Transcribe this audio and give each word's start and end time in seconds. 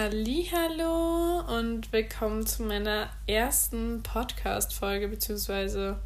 Hallo 0.00 1.40
und 1.58 1.90
willkommen 1.90 2.46
zu 2.46 2.62
meiner 2.62 3.10
ersten 3.26 4.00
Podcast 4.04 4.72
Folge 4.72 5.08
beziehungsweise 5.08 5.98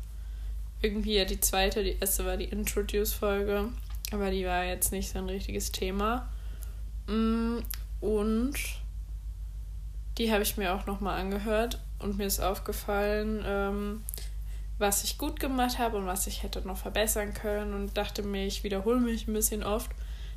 irgendwie 0.80 1.16
ja 1.16 1.26
die 1.26 1.40
zweite, 1.40 1.84
die 1.84 1.98
erste 2.00 2.24
war 2.24 2.38
die 2.38 2.46
Introduce 2.46 3.12
Folge, 3.12 3.68
aber 4.10 4.30
die 4.30 4.46
war 4.46 4.64
jetzt 4.64 4.92
nicht 4.92 5.10
so 5.10 5.18
ein 5.18 5.28
richtiges 5.28 5.72
Thema. 5.72 6.26
Mm, 7.06 7.58
und 8.00 8.54
die 10.16 10.32
habe 10.32 10.42
ich 10.42 10.56
mir 10.56 10.72
auch 10.72 10.86
nochmal 10.86 11.20
angehört 11.20 11.78
und 11.98 12.16
mir 12.16 12.24
ist 12.24 12.40
aufgefallen, 12.40 13.44
ähm, 13.44 14.04
was 14.78 15.04
ich 15.04 15.18
gut 15.18 15.38
gemacht 15.38 15.78
habe 15.78 15.98
und 15.98 16.06
was 16.06 16.26
ich 16.26 16.42
hätte 16.42 16.66
noch 16.66 16.78
verbessern 16.78 17.34
können 17.34 17.74
und 17.74 17.94
dachte 17.94 18.22
mir, 18.22 18.46
ich 18.46 18.64
wiederhole 18.64 19.00
mich 19.00 19.28
ein 19.28 19.34
bisschen 19.34 19.62
oft. 19.62 19.90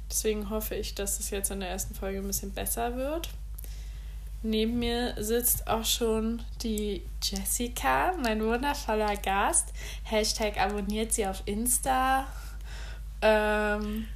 Deswegen 0.09 0.49
hoffe 0.49 0.75
ich, 0.75 0.93
dass 0.93 1.21
es 1.21 1.29
jetzt 1.29 1.51
in 1.51 1.61
der 1.61 1.69
ersten 1.69 1.95
Folge 1.95 2.17
ein 2.17 2.27
bisschen 2.27 2.51
besser 2.51 2.97
wird. 2.97 3.29
Neben 4.47 4.77
mir 4.77 5.15
sitzt 5.17 5.67
auch 5.67 5.83
schon 5.83 6.39
die 6.61 7.01
Jessica, 7.19 8.13
mein 8.21 8.45
wundervoller 8.45 9.17
Gast. 9.17 9.73
Hashtag 10.03 10.61
abonniert 10.61 11.13
sie 11.13 11.25
auf 11.25 11.41
Insta. 11.47 12.27
Ähm, 13.23 14.07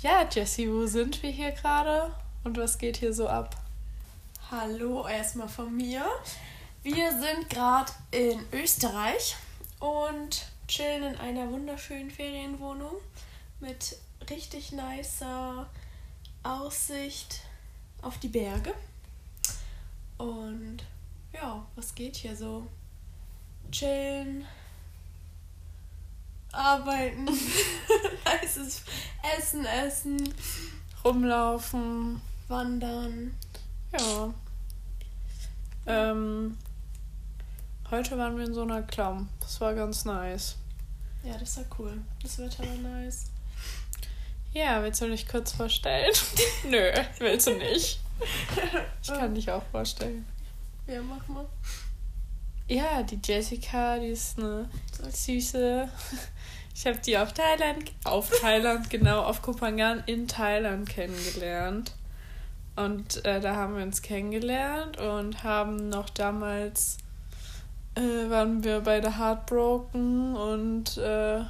ja, 0.00 0.26
Jessie, 0.32 0.72
wo 0.72 0.86
sind 0.86 1.22
wir 1.22 1.28
hier 1.28 1.50
gerade 1.50 2.10
und 2.44 2.56
was 2.56 2.78
geht 2.78 2.96
hier 2.96 3.12
so 3.12 3.28
ab? 3.28 3.56
Hallo, 4.50 5.06
erstmal 5.06 5.50
von 5.50 5.76
mir. 5.76 6.02
Wir 6.82 7.10
sind 7.10 7.50
gerade 7.50 7.92
in 8.10 8.40
Österreich 8.54 9.36
und 9.80 10.46
chillen 10.66 11.02
in 11.02 11.16
einer 11.16 11.50
wunderschönen 11.50 12.10
Ferienwohnung 12.10 12.94
mit 13.60 13.98
richtig 14.30 14.72
nicer 14.72 15.68
Aussicht 16.42 17.42
auf 18.00 18.16
die 18.16 18.28
Berge. 18.28 18.72
Und 20.18 20.78
ja, 21.32 21.66
was 21.74 21.94
geht 21.94 22.16
hier 22.16 22.36
so? 22.36 22.66
Chillen, 23.70 24.44
arbeiten, 26.52 27.24
nices 28.42 28.82
Essen, 29.36 29.66
essen, 29.66 30.34
rumlaufen, 31.04 32.20
wandern. 32.48 33.34
Ja. 33.98 34.34
Ähm, 35.86 36.56
heute 37.90 38.16
waren 38.16 38.36
wir 38.36 38.44
in 38.44 38.54
so 38.54 38.62
einer 38.62 38.82
Klamm. 38.82 39.28
Das 39.40 39.60
war 39.60 39.74
ganz 39.74 40.04
nice. 40.04 40.56
Ja, 41.22 41.36
das 41.38 41.56
war 41.56 41.64
cool. 41.78 42.00
Das 42.22 42.38
Wetter 42.38 42.64
war 42.64 42.76
nice. 42.76 43.26
Ja, 44.52 44.82
willst 44.82 45.00
du 45.00 45.08
dich 45.10 45.26
kurz 45.26 45.52
vorstellen? 45.52 46.12
Nö, 46.68 46.92
willst 47.18 47.48
du 47.48 47.56
nicht. 47.56 47.98
Ich 49.02 49.08
kann 49.08 49.34
dich 49.34 49.50
auch 49.50 49.62
vorstellen. 49.70 50.24
Ja, 50.86 51.02
mach 51.02 51.26
mal. 51.28 51.46
Ja, 52.68 53.02
die 53.02 53.20
Jessica, 53.22 53.98
die 53.98 54.08
ist 54.08 54.38
eine 54.38 54.68
süße. 55.10 55.88
Ich 56.76 56.86
habe 56.86 56.98
die 56.98 57.16
auf 57.16 57.32
Thailand, 57.32 57.92
auf 58.02 58.30
Thailand, 58.40 58.90
genau, 58.90 59.22
auf 59.22 59.42
Kopangan 59.42 60.02
in 60.06 60.26
Thailand 60.26 60.88
kennengelernt. 60.88 61.92
Und 62.74 63.24
äh, 63.24 63.40
da 63.40 63.54
haben 63.54 63.76
wir 63.76 63.84
uns 63.84 64.02
kennengelernt 64.02 64.96
und 64.96 65.44
haben 65.44 65.88
noch 65.88 66.10
damals, 66.10 66.98
äh, 67.94 68.28
waren 68.28 68.64
wir 68.64 68.80
beide 68.80 69.18
heartbroken 69.18 70.34
und 70.34 70.96
äh, 70.96 71.44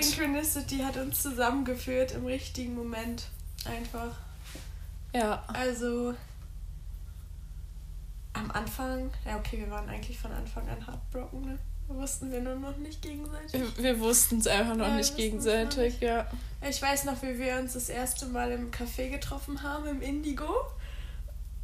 Synchronicity 0.00 0.78
hat 0.78 0.96
uns 0.96 1.22
zusammengeführt 1.22 2.12
im 2.12 2.26
richtigen 2.26 2.74
Moment. 2.74 3.24
Einfach. 3.64 4.16
Ja. 5.14 5.44
Also. 5.52 6.14
Am 8.34 8.50
Anfang, 8.50 9.10
ja 9.26 9.36
okay, 9.36 9.58
wir 9.58 9.70
waren 9.70 9.88
eigentlich 9.88 10.18
von 10.18 10.32
Anfang 10.32 10.66
an 10.68 10.86
heartbroken, 10.86 11.42
ne? 11.42 11.58
Wussten 11.88 12.32
wir 12.32 12.40
nur 12.40 12.54
noch 12.54 12.76
nicht 12.78 13.02
gegenseitig. 13.02 13.60
Wir, 13.76 14.00
wussten 14.00 14.38
es 14.38 14.46
einfach 14.46 14.74
noch 14.74 14.86
Ja, 14.88 14.94
nicht 14.94 15.14
gegenseitig, 15.16 15.76
noch 15.76 16.00
nicht. 16.00 16.02
ja. 16.02 16.26
Ich 16.66 16.80
weiß 16.80 17.04
noch, 17.04 17.20
wie 17.22 17.38
wir 17.38 17.56
uns 17.56 17.74
das 17.74 17.90
erste 17.90 18.24
Mal 18.26 18.52
im 18.52 18.70
Café 18.70 19.10
getroffen 19.10 19.62
haben, 19.62 19.86
im 19.86 20.00
Indigo. 20.00 20.48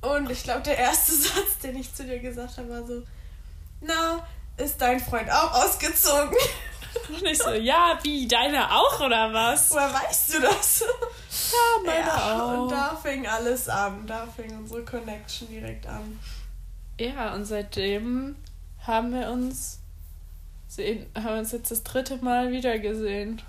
Und 0.03 0.31
ich 0.31 0.43
glaube, 0.43 0.61
der 0.62 0.77
erste 0.77 1.12
Satz, 1.17 1.59
den 1.62 1.77
ich 1.77 1.95
zu 1.95 2.05
dir 2.05 2.19
gesagt 2.19 2.59
habe, 2.59 2.69
war 2.69 2.87
so: 2.87 3.03
Na, 3.81 4.27
ist 4.59 4.78
dein 4.81 5.01
Freund 5.01 5.31
auch 5.31 5.53
ausgezogen? 5.65 6.37
Und 7.09 7.26
ich 7.26 7.38
so, 7.38 7.50
ja, 7.53 7.99
wie, 8.03 8.26
deine 8.26 8.71
auch 8.71 9.00
oder 9.00 9.32
was? 9.32 9.71
Woher 9.71 9.93
weißt 9.93 10.34
du 10.34 10.41
das? 10.41 10.84
Ja, 11.50 11.82
meine 11.84 12.06
ja, 12.06 12.43
auch. 12.43 12.62
Und 12.62 12.72
da 12.72 12.97
fing 12.97 13.26
alles 13.26 13.69
an. 13.69 14.06
Da 14.06 14.26
fing 14.26 14.56
unsere 14.56 14.84
Connection 14.84 15.48
direkt 15.48 15.87
an. 15.87 16.19
Ja, 16.98 17.34
und 17.34 17.44
seitdem 17.44 18.37
haben 18.87 19.12
wir 19.12 19.31
uns 19.31 19.78
sehen, 20.66 21.06
haben 21.15 21.27
wir 21.27 21.38
uns 21.38 21.53
jetzt 21.53 21.71
das 21.71 21.82
dritte 21.82 22.16
Mal 22.19 22.50
wieder 22.50 22.78
gesehen. 22.78 23.41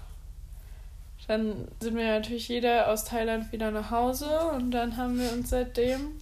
Dann 1.27 1.67
sind 1.79 1.95
wir 1.95 2.07
natürlich 2.07 2.47
jeder 2.47 2.87
aus 2.89 3.05
Thailand 3.05 3.51
wieder 3.51 3.69
nach 3.69 3.91
Hause 3.91 4.49
und 4.55 4.71
dann 4.71 4.97
haben 4.97 5.19
wir 5.19 5.31
uns 5.31 5.51
seitdem 5.51 6.19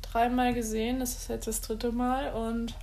dreimal 0.00 0.54
gesehen. 0.54 1.00
Das 1.00 1.16
ist 1.16 1.28
jetzt 1.28 1.46
das 1.46 1.60
dritte 1.60 1.92
Mal 1.92 2.32
und 2.32 2.74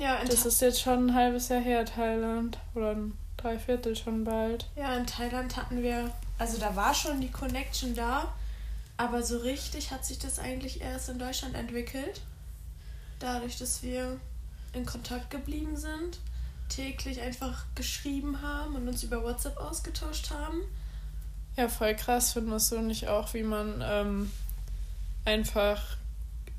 Ja, 0.00 0.24
das 0.24 0.46
ist 0.46 0.62
jetzt 0.62 0.80
schon 0.80 1.08
ein 1.08 1.14
halbes 1.14 1.50
Jahr 1.50 1.60
her, 1.60 1.84
Thailand. 1.84 2.58
Oder 2.74 2.92
ein 2.92 3.18
Dreiviertel 3.36 3.94
schon 3.94 4.24
bald. 4.24 4.66
ja, 4.74 4.96
in 4.96 5.06
Thailand 5.06 5.56
hatten 5.56 5.82
wir, 5.82 6.10
also 6.38 6.58
da 6.58 6.74
war 6.74 6.94
schon 6.94 7.20
die 7.20 7.30
Connection 7.30 7.94
da, 7.94 8.34
aber 8.96 9.22
so 9.22 9.38
richtig 9.38 9.90
hat 9.90 10.04
sich 10.04 10.18
das 10.18 10.38
eigentlich 10.38 10.80
erst 10.80 11.10
in 11.10 11.18
Deutschland 11.18 11.54
entwickelt. 11.54 12.22
Dadurch, 13.18 13.58
dass 13.58 13.82
wir 13.82 14.18
in 14.72 14.86
Kontakt 14.86 15.30
geblieben 15.30 15.76
sind, 15.76 16.18
täglich 16.70 17.20
einfach 17.20 17.66
geschrieben 17.74 18.40
haben 18.40 18.76
und 18.76 18.88
uns 18.88 19.02
über 19.02 19.22
WhatsApp 19.22 19.58
ausgetauscht 19.58 20.30
haben. 20.30 20.62
Ja, 21.56 21.68
voll 21.68 21.94
krass 21.94 22.32
findest 22.32 22.72
du 22.72 22.80
nicht 22.80 23.08
auch, 23.08 23.34
wie 23.34 23.42
man 23.42 23.82
ähm, 23.84 24.30
einfach 25.24 25.96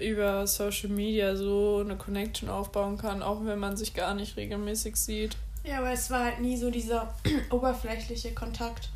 über 0.01 0.45
Social 0.47 0.89
Media 0.89 1.35
so 1.35 1.79
eine 1.84 1.95
Connection 1.95 2.50
aufbauen 2.50 2.97
kann, 2.97 3.22
auch 3.22 3.45
wenn 3.45 3.59
man 3.59 3.78
sich 3.78 3.94
gar 3.94 4.13
nicht 4.13 4.35
regelmäßig 4.38 4.95
sieht. 4.95 5.35
Ja, 5.63 5.78
aber 5.79 5.91
es 5.91 6.09
war 6.09 6.25
halt 6.25 6.39
nie 6.41 6.57
so 6.57 6.72
dieser 6.72 7.13
oberflächliche 7.51 8.34
Kontakt. 8.34 8.90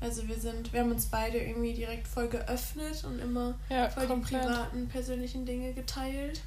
Also 0.00 0.26
wir 0.28 0.36
sind, 0.36 0.72
wir 0.72 0.80
haben 0.80 0.92
uns 0.92 1.06
beide 1.06 1.38
irgendwie 1.38 1.74
direkt 1.74 2.06
voll 2.06 2.28
geöffnet 2.28 3.02
und 3.04 3.18
immer 3.20 3.54
Ja, 3.68 3.88
voll 3.88 4.04
die 4.04 4.08
komplett. 4.08 4.42
privaten, 4.42 4.88
persönlichen 4.88 5.44
Dinge 5.46 5.72
geteilt. 5.72 6.40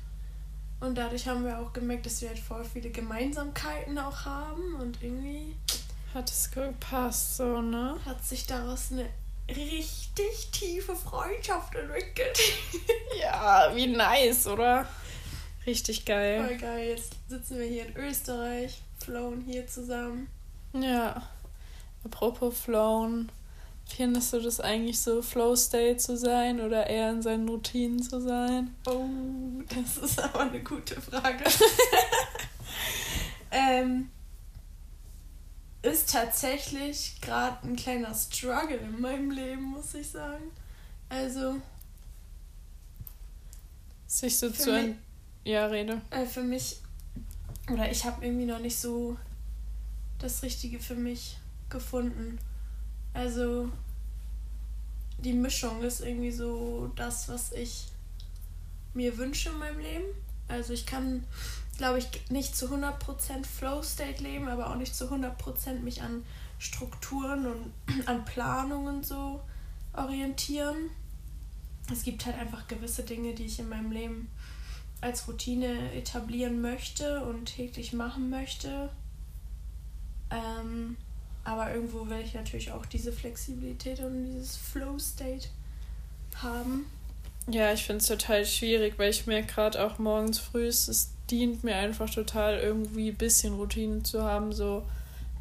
Und 0.80 0.98
dadurch 0.98 1.28
haben 1.28 1.46
wir 1.46 1.60
auch 1.60 1.74
gemerkt, 1.74 2.06
dass 2.06 2.22
wir 2.22 2.30
halt 2.30 2.40
voll 2.40 2.64
viele 2.66 2.90
Gemeinsamkeiten 2.90 3.98
auch 4.00 4.26
haben. 4.26 4.76
Und 4.80 4.98
irgendwie 5.04 5.56
Hat 6.14 6.30
es 6.30 6.50
gepasst, 6.52 7.38
so, 7.38 7.62
ne? 7.62 7.96
hat 8.06 8.24
sich 8.26 8.48
daraus 8.48 8.92
eine 8.92 9.06
richtig 9.56 10.50
tiefe 10.52 10.96
Freundschaft 10.96 11.76
entwickelt. 11.76 12.38
Ja, 13.20 13.72
wie 13.76 13.88
nice, 13.88 14.48
oder? 14.48 14.88
Richtig 15.66 16.06
geil. 16.06 16.44
Voll 16.44 16.58
geil. 16.58 16.90
Jetzt 16.90 17.16
sitzen 17.28 17.60
wir 17.60 17.66
hier 17.66 17.86
in 17.86 17.96
Österreich, 17.96 18.82
flown 19.04 19.42
hier 19.42 19.68
zusammen. 19.68 20.28
Ja. 20.74 21.30
Apropos 22.04 22.58
Flown. 22.58 23.30
Findest 23.86 24.34
du 24.34 24.40
das 24.40 24.60
eigentlich 24.60 25.00
so, 25.00 25.22
Flow 25.22 25.56
State 25.56 25.98
zu 25.98 26.18
sein 26.18 26.62
oder 26.62 26.88
eher 26.88 27.12
in 27.12 27.22
seinen 27.22 27.48
Routinen 27.48 28.02
zu 28.02 28.22
sein? 28.22 28.76
Oh, 28.88 29.06
das 29.68 29.98
ist 29.98 30.20
aber 30.20 30.42
eine 30.42 30.64
gute 30.64 31.00
Frage. 31.00 31.44
ähm, 33.52 34.10
ist 35.82 36.12
tatsächlich 36.12 37.20
gerade 37.22 37.68
ein 37.68 37.76
kleiner 37.76 38.14
Struggle 38.14 38.78
in 38.78 39.02
meinem 39.02 39.32
Leben, 39.32 39.64
muss 39.64 39.94
ich 39.94 40.10
sagen. 40.10 40.44
Also, 41.10 41.60
Sich 44.08 44.38
so 44.38 44.50
zu 44.52 44.72
mich-. 44.72 44.96
Ja, 45.44 45.66
rede. 45.66 46.02
äh, 46.12 46.26
für 46.26 46.44
mich, 46.44 46.82
oder 47.72 47.90
ich 47.90 48.06
habe 48.06 48.24
irgendwie 48.24 48.46
noch 48.46 48.60
nicht 48.60 48.78
so 48.78 49.18
das 50.20 50.44
Richtige 50.44 50.80
für 50.80 50.96
mich 50.96 51.38
gefunden. 51.70 52.38
Also, 53.14 53.70
die 55.18 55.34
Mischung 55.34 55.82
ist 55.82 56.02
irgendwie 56.02 56.32
so 56.32 56.92
das, 56.96 57.28
was 57.28 57.52
ich 57.54 57.88
mir 58.94 59.18
wünsche 59.18 59.50
in 59.50 59.58
meinem 59.58 59.80
Leben. 59.80 60.06
Also, 60.52 60.74
ich 60.74 60.86
kann, 60.86 61.24
glaube 61.78 62.00
ich, 62.00 62.08
nicht 62.30 62.56
zu 62.56 62.68
100% 62.68 63.46
Flow-State 63.46 64.22
leben, 64.24 64.48
aber 64.48 64.70
auch 64.70 64.76
nicht 64.76 64.96
zu 64.96 65.06
100% 65.06 65.80
mich 65.80 66.02
an 66.02 66.24
Strukturen 66.60 67.48
und 67.48 67.74
an 68.08 68.24
Planungen 68.26 69.04
so 69.04 69.42
orientieren. 69.94 70.92
Es 71.92 72.04
gibt 72.04 72.26
halt 72.26 72.38
einfach 72.38 72.68
gewisse 72.68 73.04
Dinge, 73.04 73.34
die 73.34 73.46
ich 73.46 73.60
in 73.60 73.70
meinem 73.70 73.92
Leben 73.92 74.30
als 75.02 75.28
Routine 75.28 75.92
etablieren 75.94 76.62
möchte 76.62 77.26
und 77.26 77.46
täglich 77.46 77.92
machen 77.92 78.30
möchte. 78.30 78.90
Ähm, 80.30 80.96
aber 81.44 81.74
irgendwo 81.74 82.08
will 82.08 82.20
ich 82.20 82.36
natürlich 82.36 82.72
auch 82.72 82.86
diese 82.86 83.12
Flexibilität 83.12 84.00
und 84.00 84.24
dieses 84.26 84.56
Flow-State 84.56 85.48
haben. 86.36 86.86
Ja, 87.48 87.74
ich 87.74 87.84
finde 87.84 88.02
es 88.02 88.08
total 88.08 88.46
schwierig, 88.46 88.98
weil 88.98 89.10
ich 89.10 89.28
merke 89.28 89.54
gerade 89.54 89.84
auch 89.84 89.98
morgens 89.98 90.40
früh, 90.40 90.68
es 90.68 91.12
dient 91.30 91.64
mir 91.64 91.76
einfach 91.76 92.10
total 92.10 92.60
irgendwie 92.60 93.10
ein 93.10 93.18
bisschen 93.18 93.56
Routine 93.56 94.04
zu 94.04 94.24
haben, 94.24 94.54
so 94.54 94.84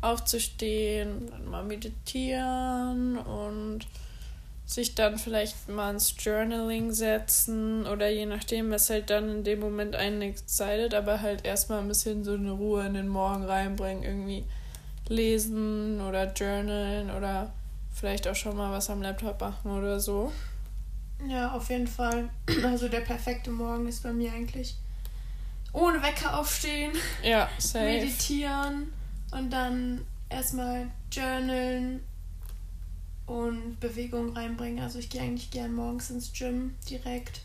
aufzustehen, 0.00 1.28
dann 1.30 1.44
mal 1.46 1.62
meditieren 1.62 3.18
und 3.18 3.86
sich 4.64 4.94
dann 4.94 5.18
vielleicht 5.18 5.68
mal 5.68 5.90
ins 5.90 6.14
Journaling 6.18 6.92
setzen 6.92 7.86
oder 7.86 8.08
je 8.08 8.24
nachdem, 8.24 8.70
was 8.70 8.88
halt 8.88 9.10
dann 9.10 9.28
in 9.28 9.44
dem 9.44 9.60
Moment 9.60 9.96
einen 9.96 10.22
excited, 10.22 10.94
aber 10.94 11.20
halt 11.20 11.44
erstmal 11.44 11.80
ein 11.80 11.88
bisschen 11.88 12.24
so 12.24 12.34
eine 12.34 12.52
Ruhe 12.52 12.86
in 12.86 12.94
den 12.94 13.08
Morgen 13.08 13.44
reinbringen, 13.44 14.04
irgendwie 14.04 14.44
lesen 15.08 16.00
oder 16.00 16.32
journalen 16.32 17.10
oder 17.10 17.52
vielleicht 17.92 18.28
auch 18.28 18.36
schon 18.36 18.56
mal 18.56 18.70
was 18.72 18.88
am 18.90 19.02
Laptop 19.02 19.40
machen 19.40 19.76
oder 19.76 19.98
so. 19.98 20.32
Ja, 21.28 21.52
auf 21.52 21.68
jeden 21.68 21.86
Fall. 21.86 22.28
Also 22.64 22.88
der 22.88 23.00
perfekte 23.00 23.50
Morgen 23.50 23.86
ist 23.86 24.02
bei 24.02 24.12
mir 24.12 24.32
eigentlich 24.32 24.76
ohne 25.72 26.02
Wecker 26.02 26.38
aufstehen. 26.38 26.92
Ja, 27.22 27.48
safe. 27.58 27.84
Meditieren 27.84 28.92
und 29.30 29.50
dann 29.50 30.04
erstmal 30.28 30.90
journalen 31.12 32.02
und 33.26 33.78
Bewegung 33.78 34.32
reinbringen. 34.36 34.82
Also 34.82 34.98
ich 34.98 35.08
gehe 35.08 35.20
eigentlich 35.20 35.50
gern 35.50 35.72
morgens 35.72 36.10
ins 36.10 36.32
Gym 36.32 36.74
direkt. 36.88 37.42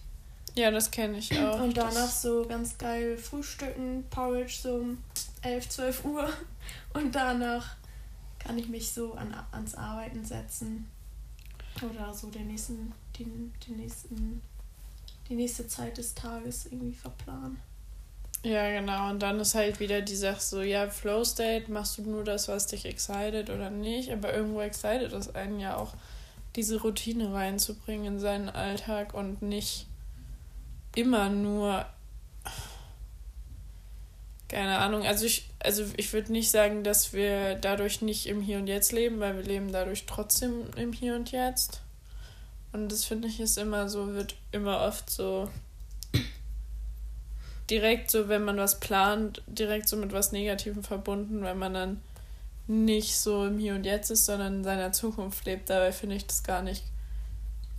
Ja, 0.55 0.71
das 0.71 0.89
kenne 0.89 1.17
ich 1.17 1.37
auch. 1.39 1.59
Und 1.59 1.77
danach 1.77 2.09
so 2.09 2.45
ganz 2.47 2.77
geil 2.77 3.17
frühstücken, 3.17 4.05
Porridge 4.09 4.55
so 4.61 4.75
um 4.75 4.97
11, 5.41 5.69
12 5.69 6.05
Uhr. 6.05 6.29
Und 6.93 7.13
danach 7.13 7.75
kann 8.39 8.57
ich 8.57 8.67
mich 8.67 8.91
so 8.91 9.13
an, 9.13 9.35
ans 9.51 9.75
Arbeiten 9.75 10.23
setzen. 10.23 10.89
Oder 11.81 12.13
so 12.13 12.29
den 12.29 12.47
nächsten, 12.47 12.93
den, 13.17 13.53
den 13.67 13.77
nächsten, 13.77 14.41
die 15.29 15.35
nächste 15.35 15.67
Zeit 15.67 15.97
des 15.97 16.13
Tages 16.13 16.65
irgendwie 16.65 16.93
verplanen. 16.93 17.59
Ja, 18.45 18.69
genau. 18.69 19.09
Und 19.09 19.23
dann 19.23 19.39
ist 19.39 19.55
halt 19.55 19.79
wieder 19.79 20.01
die 20.01 20.15
Sache 20.15 20.39
so, 20.39 20.61
ja, 20.61 20.87
Flow 20.87 21.23
State, 21.23 21.71
machst 21.71 21.97
du 21.97 22.03
nur 22.03 22.23
das, 22.23 22.47
was 22.47 22.67
dich 22.67 22.85
excited 22.85 23.49
oder 23.49 23.71
nicht. 23.71 24.11
Aber 24.11 24.33
irgendwo 24.33 24.61
excited 24.61 25.13
es 25.13 25.33
einen 25.33 25.59
ja 25.59 25.77
auch, 25.77 25.95
diese 26.55 26.79
Routine 26.79 27.33
reinzubringen 27.33 28.05
in 28.05 28.19
seinen 28.19 28.49
Alltag 28.49 29.13
und 29.13 29.41
nicht 29.41 29.87
immer 30.95 31.29
nur. 31.29 31.85
Keine 34.47 34.77
Ahnung. 34.77 35.07
Also 35.07 35.25
ich, 35.25 35.49
also 35.59 35.83
ich 35.97 36.13
würde 36.13 36.31
nicht 36.31 36.51
sagen, 36.51 36.83
dass 36.83 37.13
wir 37.13 37.55
dadurch 37.55 38.03
nicht 38.03 38.27
im 38.27 38.41
Hier 38.41 38.59
und 38.59 38.67
Jetzt 38.67 38.91
leben, 38.91 39.19
weil 39.19 39.35
wir 39.37 39.43
leben 39.43 39.71
dadurch 39.71 40.05
trotzdem 40.05 40.69
im 40.77 40.93
Hier 40.93 41.15
und 41.15 41.31
Jetzt. 41.31 41.81
Und 42.75 42.91
das 42.91 43.05
finde 43.05 43.29
ich 43.29 43.39
ist 43.39 43.57
immer 43.57 43.87
so, 43.87 44.13
wird 44.15 44.35
immer 44.51 44.81
oft 44.81 45.09
so 45.09 45.49
direkt 47.69 48.11
so, 48.11 48.27
wenn 48.27 48.43
man 48.43 48.57
was 48.57 48.81
plant, 48.81 49.41
direkt 49.47 49.87
so 49.87 49.95
mit 49.95 50.11
was 50.11 50.33
Negativem 50.33 50.83
verbunden, 50.83 51.41
weil 51.41 51.55
man 51.55 51.73
dann 51.73 52.01
nicht 52.67 53.15
so 53.17 53.45
im 53.45 53.59
Hier 53.59 53.75
und 53.75 53.85
Jetzt 53.85 54.11
ist, 54.11 54.25
sondern 54.25 54.55
in 54.55 54.63
seiner 54.65 54.91
Zukunft 54.91 55.45
lebt. 55.45 55.69
Dabei 55.69 55.93
finde 55.93 56.17
ich 56.17 56.27
das 56.27 56.43
gar 56.43 56.61
nicht, 56.61 56.83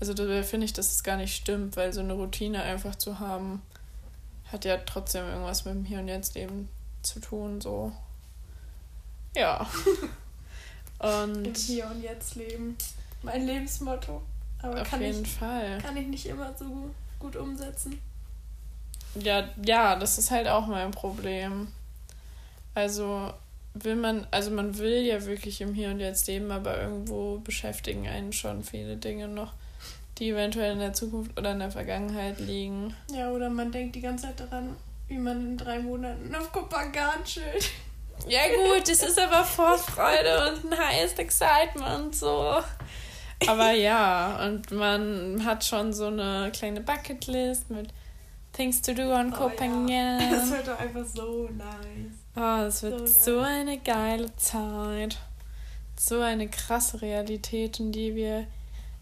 also 0.01 0.15
dabei 0.15 0.43
finde 0.43 0.65
ich, 0.65 0.73
dass 0.73 0.91
es 0.91 1.03
gar 1.03 1.19
nicht 1.19 1.37
stimmt, 1.37 1.77
weil 1.77 1.93
so 1.93 2.01
eine 2.01 2.15
Routine 2.15 2.63
einfach 2.63 2.95
zu 2.95 3.19
haben, 3.19 3.61
hat 4.51 4.65
ja 4.65 4.79
trotzdem 4.79 5.27
irgendwas 5.27 5.67
mit 5.67 5.75
dem 5.75 5.85
Hier 5.85 5.99
und 5.99 6.09
Jetzt 6.09 6.35
leben 6.37 6.71
zu 7.03 7.21
tun, 7.21 7.61
so. 7.61 7.93
Ja. 9.35 9.69
und 11.01 11.47
Im 11.49 11.55
Hier 11.55 11.87
und 11.91 12.03
Jetzt 12.03 12.37
leben. 12.37 12.79
Mein 13.23 13.45
Lebensmotto. 13.45 14.23
Aber 14.63 14.83
auf 14.83 14.93
jeden 14.93 15.23
ich, 15.23 15.33
Fall. 15.33 15.79
Kann 15.79 15.97
ich 15.97 16.07
nicht 16.07 16.27
immer 16.27 16.55
so 16.57 16.91
gut 17.19 17.37
umsetzen. 17.37 18.01
Ja, 19.15 19.49
ja, 19.65 19.97
das 19.97 20.19
ist 20.19 20.31
halt 20.31 20.49
auch 20.49 20.67
mein 20.67 20.91
Problem. 20.91 21.69
Also 22.75 23.33
will 23.75 23.97
man, 23.97 24.27
also 24.31 24.51
man 24.51 24.77
will 24.79 25.03
ja 25.03 25.25
wirklich 25.25 25.61
im 25.61 25.75
Hier 25.75 25.91
und 25.91 26.01
Jetzt 26.01 26.27
leben, 26.27 26.51
aber 26.51 26.81
irgendwo 26.81 27.39
beschäftigen 27.39 28.07
einen 28.07 28.33
schon 28.33 28.63
viele 28.65 28.97
Dinge 28.97 29.29
noch, 29.29 29.53
die 30.19 30.31
eventuell 30.31 30.73
in 30.73 30.79
der 30.79 30.93
Zukunft 30.93 31.39
oder 31.39 31.53
in 31.53 31.59
der 31.59 31.71
Vergangenheit 31.71 32.39
liegen. 32.39 32.95
Ja, 33.13 33.31
oder 33.31 33.51
man 33.51 33.73
denkt 33.73 33.97
die 33.97 34.01
ganze 34.01 34.27
Zeit 34.27 34.41
daran, 34.41 34.77
wie 35.09 35.19
man 35.19 35.41
in 35.41 35.57
drei 35.57 35.79
Monaten 35.79 36.35
auf 36.35 36.53
Kopangan 36.53 37.25
chillt. 37.25 37.71
Ja 38.27 38.41
gut, 38.49 38.89
das 38.89 39.03
ist 39.03 39.21
aber 39.21 39.45
Vorfreude 39.45 40.51
und 40.51 40.73
ein 40.73 40.79
highest 40.79 41.19
excitement 41.19 42.15
so. 42.15 42.57
Aber 43.47 43.73
ja, 43.73 44.45
und 44.47 44.71
man 44.71 45.45
hat 45.45 45.65
schon 45.65 45.93
so 45.93 46.07
eine 46.07 46.51
kleine 46.53 46.81
Bucketlist 46.81 47.71
mit 47.71 47.93
Things 48.53 48.81
to 48.81 48.95
do 48.95 49.13
on 49.13 49.33
oh, 49.33 49.37
Copenhagen. 49.37 49.89
Ja. 49.89 50.19
Das 50.31 50.51
wird 50.51 50.69
doch 50.69 50.79
einfach 50.79 51.05
so 51.05 51.49
nice. 51.53 52.15
Oh, 52.35 52.67
es 52.67 52.83
wird 52.83 53.09
so, 53.09 53.33
so 53.33 53.41
eine 53.41 53.79
geile 53.79 54.35
Zeit. 54.37 55.19
So 55.99 56.21
eine 56.21 56.49
krasse 56.49 57.03
Realität, 57.03 57.81
in 57.81 57.93
die 57.93 58.15
wir 58.15 58.47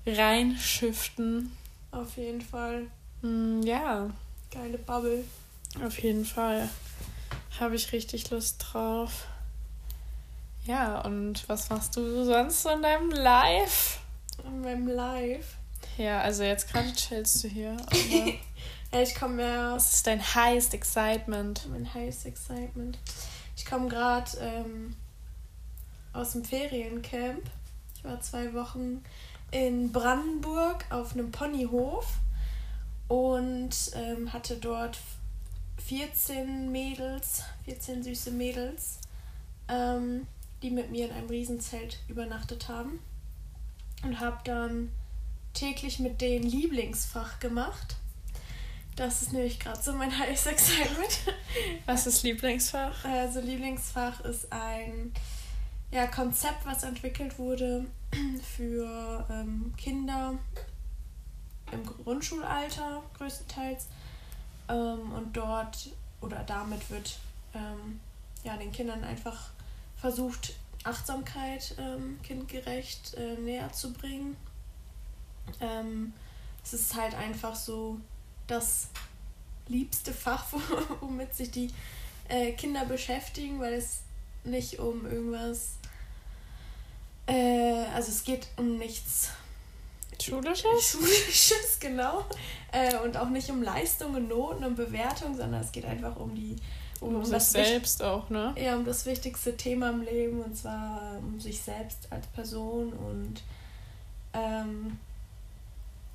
reinschiften. 0.06 1.52
Auf 1.92 2.16
jeden 2.16 2.40
Fall. 2.40 2.86
Mm, 3.22 3.62
ja. 3.62 4.10
Geile 4.50 4.78
Bubble. 4.78 5.25
Auf 5.84 6.00
jeden 6.00 6.25
Fall. 6.25 6.69
Habe 7.58 7.76
ich 7.76 7.92
richtig 7.92 8.31
Lust 8.31 8.64
drauf. 8.72 9.26
Ja, 10.66 11.00
und 11.02 11.48
was 11.48 11.70
machst 11.70 11.96
du 11.96 12.25
sonst 12.25 12.62
so 12.62 12.70
in 12.70 12.82
deinem 12.82 13.10
Live? 13.10 14.00
In 14.42 14.60
meinem 14.60 14.88
Live? 14.88 15.56
Ja, 15.96 16.20
also 16.20 16.42
jetzt 16.42 16.72
gerade 16.72 16.92
chillst 16.92 17.44
du 17.44 17.48
hier. 17.48 17.76
Ja, 18.94 19.00
ich 19.02 19.16
komme 19.16 19.42
ja. 19.42 19.75
Was 19.75 19.94
ist 19.94 20.06
dein 20.06 20.22
highest 20.22 20.72
excitement? 20.72 21.69
Mein 21.69 21.92
highest 21.94 22.26
excitement. 22.26 22.96
Ich 23.56 23.64
komme 23.66 23.88
gerade 23.88 24.31
ähm, 24.38 24.94
aus 26.12 26.31
dem 26.31 26.44
Feriencamp. 26.44 27.42
Ich 27.96 28.04
war 28.04 28.20
zwei 28.20 28.54
Wochen 28.54 29.02
in 29.50 29.90
Brandenburg 29.90 30.84
auf 30.90 31.14
einem 31.14 31.32
Ponyhof 31.32 32.06
und 33.08 33.75
ähm, 33.94 34.32
hatte 34.32 34.58
dort 34.58 35.00
14 35.86 36.70
Mädels, 36.70 37.42
14 37.64 38.04
süße 38.04 38.31
Mädels, 38.31 39.00
ähm, 39.69 40.28
die 40.62 40.70
mit 40.70 40.92
mir 40.92 41.06
in 41.06 41.12
einem 41.12 41.28
Riesenzelt 41.28 41.98
übernachtet 42.06 42.69
haben. 42.69 43.00
Und 44.04 44.20
habe 44.20 44.38
dann 44.44 44.90
täglich 45.54 45.98
mit 45.98 46.20
denen 46.20 46.44
Lieblingsfach 46.44 47.40
gemacht. 47.40 47.96
Das 48.96 49.22
ist 49.22 49.32
nämlich 49.32 49.58
gerade 49.58 49.82
so 49.82 49.93
mein 49.93 50.17
Highest 50.19 50.46
Excitement. 50.46 51.20
Was 51.86 52.06
ist 52.06 52.22
Lieblingsfach? 52.22 53.05
Also 53.05 53.40
Lieblingsfach 53.40 54.20
ist 54.20 54.52
ein 54.52 55.12
ja, 55.90 56.06
Konzept, 56.06 56.67
was 56.67 56.82
entwickelt 56.82 57.38
wurde 57.38 57.86
für 58.56 59.26
ähm, 59.31 59.72
Kinder 59.76 60.34
im 61.72 61.86
Grundschulalter 61.86 63.02
größtenteils. 63.17 63.86
Ähm, 64.69 65.12
und 65.12 65.36
dort 65.36 65.90
oder 66.20 66.43
damit 66.44 66.90
wird 66.90 67.19
ähm, 67.55 68.00
ja, 68.43 68.56
den 68.56 68.72
Kindern 68.72 69.05
einfach 69.05 69.50
versucht, 69.96 70.55
Achtsamkeit 70.84 71.74
ähm, 71.79 72.19
kindgerecht 72.22 73.14
äh, 73.14 73.36
näher 73.36 73.72
zu 73.72 73.93
bringen. 73.93 74.36
Ähm, 75.60 76.12
es 76.62 76.74
ist 76.74 76.94
halt 76.94 77.14
einfach 77.14 77.56
so 77.56 77.98
das 78.46 78.88
liebste 79.67 80.12
Fach, 80.12 80.46
womit 81.00 81.34
sich 81.34 81.50
die 81.50 81.70
äh, 82.29 82.53
Kinder 82.53 82.84
beschäftigen, 82.84 83.60
weil 83.60 83.74
es 83.74 84.03
nicht 84.44 84.79
um 84.79 85.06
irgendwas, 85.06 85.76
äh, 87.26 87.84
also 87.94 88.10
es 88.10 88.24
geht 88.24 88.48
um 88.56 88.79
nichts 88.79 89.31
Schulisches? 90.22 90.91
Schulisches, 90.91 91.79
genau. 91.81 92.24
Äh, 92.72 92.96
und 92.98 93.17
auch 93.17 93.29
nicht 93.29 93.50
um 93.50 93.62
Leistungen, 93.62 94.29
Noten 94.29 94.64
und 94.64 94.76
Bewertung, 94.76 95.36
sondern 95.36 95.60
es 95.60 95.72
geht 95.72 95.84
einfach 95.84 96.17
um 96.17 96.34
die 96.34 96.56
um, 97.01 97.17
um 97.17 97.31
das 97.31 97.53
selbst 97.53 98.03
auch, 98.03 98.31
ne? 98.31 98.55
Ja, 98.56 98.77
um 98.77 98.84
das 98.84 99.06
wichtigste 99.06 99.56
Thema 99.56 99.91
im 99.91 100.03
Leben 100.03 100.43
und 100.43 100.56
zwar 100.56 101.19
um 101.19 101.41
sich 101.41 101.60
selbst 101.60 102.08
als 102.10 102.27
Person 102.29 102.93
und 102.93 103.43
ähm, 104.32 104.98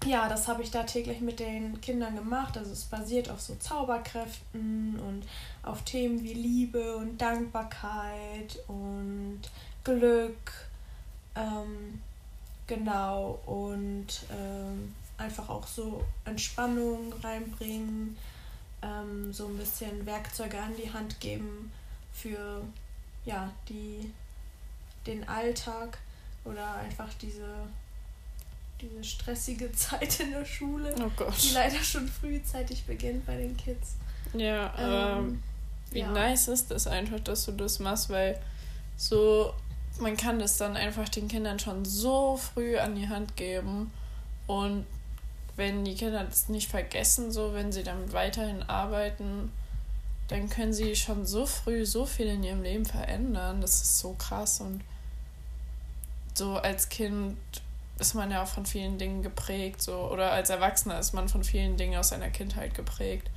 ja, 0.06 0.30
das 0.30 0.48
habe 0.48 0.64
ich 0.64 0.72
da 0.72 0.84
täglich 0.84 1.20
mit 1.20 1.40
den 1.40 1.82
Kindern 1.82 2.16
gemacht. 2.16 2.58
Also 2.58 2.72
es 2.72 2.86
basiert 2.86 3.30
auf 3.30 3.42
so 3.42 3.56
Zauberkräften 3.56 4.98
und 5.00 5.24
auf 5.64 5.82
Themen 5.84 6.24
wie 6.24 6.34
Liebe 6.34 6.96
und 6.96 7.20
Dankbarkeit 7.20 8.60
und 8.68 9.42
Glück. 9.84 10.54
Ähm, 11.36 12.02
genau, 12.66 13.40
und 13.46 14.08
ähm, 14.32 14.96
einfach 15.18 15.50
auch 15.50 15.68
so 15.68 16.04
Entspannung 16.24 17.14
reinbringen, 17.22 18.18
ähm, 18.82 19.32
so 19.34 19.48
ein 19.48 19.58
bisschen 19.58 20.06
Werkzeuge 20.06 20.60
an 20.60 20.76
die 20.76 20.92
Hand 20.92 21.20
geben 21.20 21.72
für 22.14 22.62
ja, 23.26 23.52
die, 23.68 24.12
den 25.06 25.28
Alltag 25.28 25.98
oder 26.46 26.76
einfach 26.76 27.14
diese 27.22 27.68
diese 28.82 29.04
stressige 29.04 29.72
Zeit 29.74 30.20
in 30.20 30.32
der 30.32 30.46
Schule, 30.46 30.94
oh 31.00 31.12
Gott. 31.16 31.34
die 31.44 31.54
leider 31.54 31.80
schon 31.80 32.08
frühzeitig 32.08 32.86
beginnt 32.86 33.26
bei 33.26 33.38
den 33.38 33.56
Kids. 33.58 33.96
Ja, 34.34 34.74
aber 34.74 35.20
ähm, 35.20 35.44
wie 35.92 36.00
ja. 36.00 36.12
nice 36.12 36.48
ist 36.48 36.72
das 36.72 36.88
einfach, 36.88 37.20
dass 37.20 37.46
du 37.46 37.52
das 37.52 37.80
machst, 37.80 38.10
weil 38.10 38.40
so, 38.96 39.54
man 40.00 40.16
kann 40.18 40.40
das 40.40 40.58
dann 40.58 40.78
einfach 40.78 41.10
den 41.10 41.28
Kindern 41.28 41.60
schon 41.60 41.84
so 41.86 42.38
früh 42.38 42.78
an 42.78 42.96
die 42.96 43.08
Hand 43.08 43.36
geben 43.36 43.92
und 44.48 44.86
wenn 45.60 45.86
die 45.86 45.94
Kinder 45.94 46.24
das 46.24 46.50
nicht 46.50 46.70
vergessen, 46.70 47.32
so 47.32 47.54
wenn 47.54 47.72
sie 47.72 47.84
dann 47.84 48.12
weiterhin 48.12 48.64
arbeiten, 48.64 49.52
dann 50.30 50.50
können 50.50 50.74
sie 50.74 50.96
schon 50.96 51.26
so 51.26 51.46
früh 51.46 51.86
so 51.86 52.06
viel 52.06 52.28
in 52.28 52.44
ihrem 52.44 52.64
Leben 52.64 52.86
verändern. 52.86 53.62
Das 53.62 53.82
ist 53.82 54.00
so 54.00 54.14
krass 54.14 54.62
und 54.62 54.82
so 56.34 56.58
als 56.58 56.90
Kind 56.90 57.38
ist 58.00 58.16
man 58.16 58.32
ja 58.32 58.42
auch 58.42 58.48
von 58.48 58.66
vielen 58.66 58.98
Dingen 58.98 59.22
geprägt, 59.22 59.82
so 59.82 60.10
oder 60.10 60.32
als 60.32 60.50
Erwachsener 60.50 60.98
ist 61.00 61.14
man 61.14 61.28
von 61.28 61.44
vielen 61.44 61.76
Dingen 61.76 62.00
aus 62.00 62.10
seiner 62.10 62.30
Kindheit 62.30 62.74
geprägt. 62.74 63.30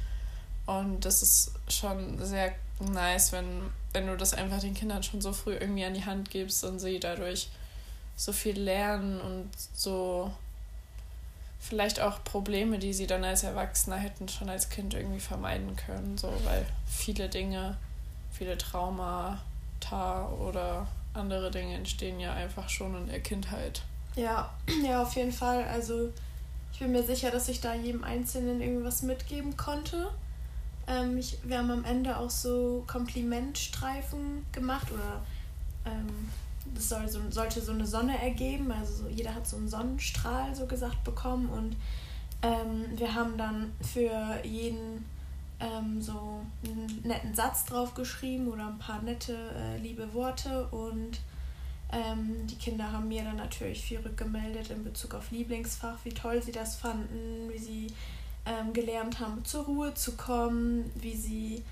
Und 0.67 1.05
das 1.05 1.23
ist 1.23 1.53
schon 1.69 2.25
sehr 2.25 2.53
nice, 2.79 3.33
wenn, 3.33 3.63
wenn 3.93 4.07
du 4.07 4.17
das 4.17 4.35
einfach 4.35 4.61
den 4.61 4.75
Kindern 4.75 5.03
schon 5.03 5.21
so 5.21 5.33
früh 5.33 5.55
irgendwie 5.55 5.85
an 5.85 5.95
die 5.95 6.05
Hand 6.05 6.31
gibst 6.31 6.63
und 6.65 6.79
sie 6.79 7.01
dadurch 7.01 7.49
so 8.15 8.33
viel 8.33 8.59
lernen 8.59 9.21
und 9.21 9.51
so 9.75 10.31
vielleicht 11.63 12.01
auch 12.01 12.25
Probleme, 12.25 12.79
die 12.79 12.93
sie 12.93 13.07
dann 13.07 13.23
als 13.23 13.45
Erwachsener 13.45 13.97
hätten, 13.97 14.29
schon 14.29 14.49
als 14.49 14.69
Kind 14.69 14.95
irgendwie 14.95 15.21
vermeiden 15.21 15.77
können. 15.77 16.19
So, 16.19 16.29
weil 16.45 16.67
viele 16.87 17.29
Dinge, 17.29 17.77
viele 18.33 18.59
Traumata 18.59 20.29
oder 20.41 20.89
andere 21.15 21.53
Dinge 21.53 21.77
entstehen 21.77 22.19
ja 22.19 22.35
einfach 22.35 22.69
schon 22.69 22.97
in 22.97 23.07
der 23.07 23.21
Kindheit. 23.21 23.83
Ja, 24.17 24.53
ja, 24.85 25.03
auf 25.03 25.15
jeden 25.15 25.33
Fall. 25.33 25.63
Also 25.65 26.11
ich 26.73 26.81
bin 26.81 26.91
mir 26.91 27.05
sicher, 27.05 27.31
dass 27.31 27.49
ich 27.49 27.61
da 27.61 27.75
jedem 27.75 28.03
Einzelnen 28.03 28.61
irgendwas 28.61 29.03
mitgeben 29.03 29.57
konnte. 29.57 30.11
Ähm, 30.89 31.17
ich, 31.17 31.39
wir 31.45 31.59
haben 31.59 31.71
am 31.71 31.85
Ende 31.85 32.17
auch 32.17 32.31
so 32.31 32.83
Komplimentstreifen 32.89 34.45
gemacht 34.51 34.91
oder 34.91 35.23
ähm, 35.87 36.29
das 36.75 36.89
soll 36.89 37.09
so, 37.09 37.21
sollte 37.31 37.61
so 37.61 37.73
eine 37.73 37.87
Sonne 37.87 38.21
ergeben. 38.21 38.71
Also 38.71 39.05
so, 39.05 39.09
jeder 39.09 39.35
hat 39.35 39.47
so 39.47 39.57
einen 39.57 39.69
Sonnenstrahl 39.69 40.55
so 40.55 40.67
gesagt 40.67 41.05
bekommen 41.05 41.49
und 41.49 41.77
ähm, 42.43 42.87
wir 42.97 43.15
haben 43.15 43.37
dann 43.37 43.73
für 43.81 44.45
jeden 44.45 45.05
ähm, 45.61 46.01
so 46.03 46.41
einen 46.65 47.01
netten 47.05 47.35
Satz 47.35 47.65
drauf 47.65 47.95
geschrieben 47.95 48.49
oder 48.49 48.67
ein 48.67 48.79
paar 48.79 49.01
nette, 49.03 49.35
äh, 49.57 49.79
liebe 49.79 50.13
Worte 50.13 50.67
und 50.69 51.21
ähm, 51.93 52.47
die 52.47 52.57
Kinder 52.57 52.91
haben 52.91 53.09
mir 53.09 53.23
dann 53.23 53.37
natürlich 53.37 53.83
viel 53.83 54.01
rückgemeldet 54.01 54.71
in 54.71 54.83
Bezug 54.83 55.15
auf 55.15 55.31
Lieblingsfach, 55.31 55.99
wie 56.05 56.13
toll 56.13 56.43
sie 56.43 56.53
das 56.53 56.77
fanden, 56.77 57.51
wie 57.53 57.59
sie 57.59 57.87
ähm, 58.47 58.73
gelernt 58.73 59.21
haben, 59.21 59.45
zur 59.45 59.65
Ruhe 59.65 59.95
zu 59.95 60.17
kommen, 60.17 60.91
wie 60.97 61.15
sie 61.15 61.63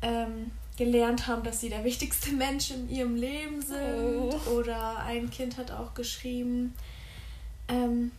ähm, 0.00 0.50
gelernt 0.78 1.26
haben, 1.26 1.42
dass 1.42 1.60
sie 1.60 1.68
der 1.68 1.82
wichtigste 1.82 2.32
Mensch 2.32 2.70
in 2.70 2.88
ihrem 2.88 3.16
Leben 3.16 3.60
sind. 3.60 4.16
Oh. 4.16 4.50
Oder 4.52 5.00
ein 5.00 5.28
Kind 5.28 5.58
hat 5.58 5.72
auch 5.72 5.92
geschrieben, 5.92 6.72
ähm, 7.66 8.12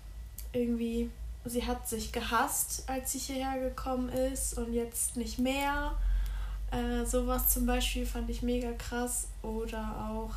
irgendwie, 0.51 1.09
sie 1.45 1.65
hat 1.65 1.87
sich 1.87 2.11
gehasst, 2.11 2.83
als 2.87 3.13
sie 3.13 3.19
hierher 3.19 3.59
gekommen 3.69 4.09
ist 4.09 4.57
und 4.57 4.73
jetzt 4.73 5.15
nicht 5.15 5.39
mehr. 5.39 5.95
Äh, 6.71 7.05
sowas 7.05 7.49
zum 7.49 7.65
Beispiel 7.65 8.05
fand 8.05 8.29
ich 8.29 8.41
mega 8.41 8.73
krass. 8.73 9.27
Oder 9.41 10.11
auch, 10.11 10.35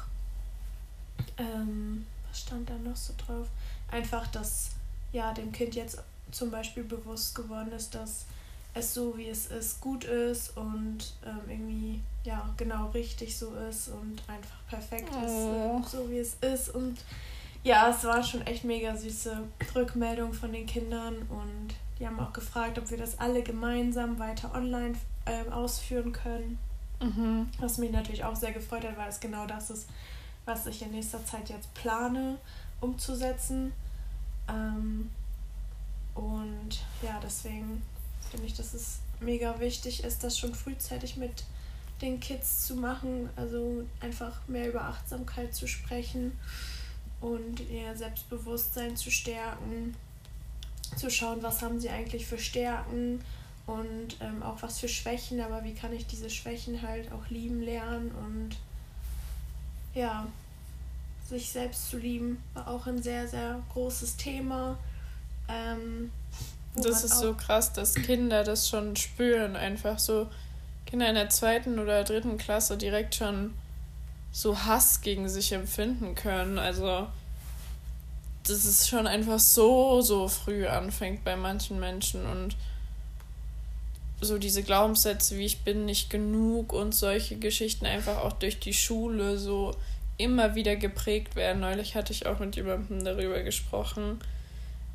ähm, 1.38 2.06
was 2.30 2.40
stand 2.40 2.70
da 2.70 2.74
noch 2.78 2.96
so 2.96 3.14
drauf? 3.26 3.48
Einfach, 3.90 4.28
dass 4.28 4.70
ja 5.12 5.34
dem 5.34 5.50
Kind 5.50 5.74
jetzt 5.74 5.98
zum 6.30 6.50
Beispiel 6.50 6.84
bewusst 6.84 7.34
geworden 7.34 7.72
ist, 7.72 7.94
dass 7.94 8.26
es 8.74 8.94
so 8.94 9.16
wie 9.16 9.28
es 9.28 9.46
ist 9.46 9.80
gut 9.80 10.04
ist 10.04 10.56
und 10.56 11.14
ähm, 11.26 11.40
irgendwie 11.48 12.00
ja 12.24 12.48
genau 12.56 12.88
richtig 12.90 13.36
so 13.36 13.54
ist 13.68 13.88
und 13.88 14.22
einfach 14.28 14.56
perfekt 14.68 15.10
oh. 15.12 15.80
ist, 15.82 15.90
so 15.90 16.10
wie 16.10 16.18
es 16.18 16.34
ist 16.40 16.70
und 16.70 16.98
ja, 17.64 17.90
es 17.90 18.02
war 18.04 18.22
schon 18.24 18.44
echt 18.46 18.64
mega 18.64 18.96
süße 18.96 19.44
Rückmeldung 19.74 20.32
von 20.32 20.52
den 20.52 20.66
Kindern 20.66 21.16
und 21.28 21.74
die 21.98 22.06
haben 22.06 22.18
auch 22.18 22.32
gefragt, 22.32 22.78
ob 22.78 22.90
wir 22.90 22.98
das 22.98 23.20
alle 23.20 23.42
gemeinsam 23.42 24.18
weiter 24.18 24.52
online 24.54 24.94
äh, 25.26 25.48
ausführen 25.50 26.12
können. 26.12 26.58
Mhm. 27.00 27.48
Was 27.60 27.78
mich 27.78 27.92
natürlich 27.92 28.24
auch 28.24 28.34
sehr 28.34 28.52
gefreut 28.52 28.84
hat, 28.84 28.96
weil 28.96 29.08
es 29.08 29.20
genau 29.20 29.46
das 29.46 29.70
ist, 29.70 29.88
was 30.44 30.66
ich 30.66 30.82
in 30.82 30.90
nächster 30.90 31.24
Zeit 31.24 31.48
jetzt 31.50 31.72
plane 31.74 32.38
umzusetzen. 32.80 33.72
Ähm, 34.48 35.10
und 36.14 36.80
ja, 37.02 37.20
deswegen 37.22 37.82
finde 38.32 38.46
ich, 38.46 38.54
dass 38.54 38.72
es 38.72 39.00
mega 39.20 39.60
wichtig 39.60 40.04
ist, 40.04 40.24
das 40.24 40.38
schon 40.38 40.54
frühzeitig 40.54 41.16
mit 41.16 41.44
den 42.00 42.18
Kids 42.18 42.66
zu 42.66 42.76
machen. 42.76 43.28
Also 43.36 43.84
einfach 44.00 44.48
mehr 44.48 44.68
über 44.68 44.82
Achtsamkeit 44.82 45.54
zu 45.54 45.68
sprechen 45.68 46.32
und 47.20 47.60
ihr 47.68 47.94
Selbstbewusstsein 47.94 48.96
zu 48.96 49.10
stärken, 49.10 49.94
zu 50.96 51.10
schauen, 51.10 51.42
was 51.42 51.60
haben 51.60 51.78
sie 51.78 51.90
eigentlich 51.90 52.26
für 52.26 52.38
Stärken 52.38 53.22
und 53.66 54.16
ähm, 54.20 54.42
auch 54.42 54.62
was 54.62 54.80
für 54.80 54.88
Schwächen, 54.88 55.40
aber 55.40 55.62
wie 55.62 55.74
kann 55.74 55.92
ich 55.92 56.06
diese 56.06 56.30
Schwächen 56.30 56.82
halt 56.82 57.12
auch 57.12 57.28
lieben 57.28 57.60
lernen 57.60 58.10
und 58.10 58.56
ja, 59.94 60.26
sich 61.28 61.50
selbst 61.50 61.90
zu 61.90 61.98
lieben 61.98 62.42
war 62.54 62.66
auch 62.68 62.86
ein 62.86 63.02
sehr, 63.02 63.28
sehr 63.28 63.62
großes 63.72 64.16
Thema. 64.16 64.78
Ähm, 65.48 66.10
das 66.74 67.04
ist 67.04 67.18
so 67.18 67.34
krass, 67.34 67.72
dass 67.72 67.94
Kinder 67.94 68.44
das 68.44 68.68
schon 68.68 68.96
spüren, 68.96 69.56
einfach 69.56 69.98
so 69.98 70.28
Kinder 70.86 71.08
in 71.08 71.14
der 71.14 71.30
zweiten 71.30 71.78
oder 71.78 72.04
dritten 72.04 72.38
Klasse 72.38 72.76
direkt 72.76 73.14
schon 73.14 73.54
so 74.30 74.58
Hass 74.58 75.02
gegen 75.02 75.28
sich 75.28 75.52
empfinden 75.52 76.14
können. 76.14 76.58
Also 76.58 77.06
das 78.46 78.64
ist 78.64 78.88
schon 78.88 79.06
einfach 79.06 79.38
so, 79.38 80.00
so 80.00 80.28
früh 80.28 80.66
anfängt 80.66 81.24
bei 81.24 81.36
manchen 81.36 81.78
Menschen 81.78 82.26
und 82.26 82.56
so 84.20 84.38
diese 84.38 84.62
Glaubenssätze 84.62 85.36
wie 85.36 85.44
ich 85.44 85.62
bin 85.62 85.84
nicht 85.84 86.08
genug 86.08 86.72
und 86.72 86.94
solche 86.94 87.36
Geschichten 87.36 87.86
einfach 87.86 88.18
auch 88.18 88.32
durch 88.32 88.60
die 88.60 88.72
Schule 88.72 89.36
so 89.36 89.74
immer 90.16 90.54
wieder 90.54 90.76
geprägt 90.76 91.36
werden. 91.36 91.60
Neulich 91.60 91.94
hatte 91.94 92.12
ich 92.12 92.26
auch 92.26 92.38
mit 92.38 92.56
jemandem 92.56 93.04
darüber 93.04 93.42
gesprochen, 93.42 94.20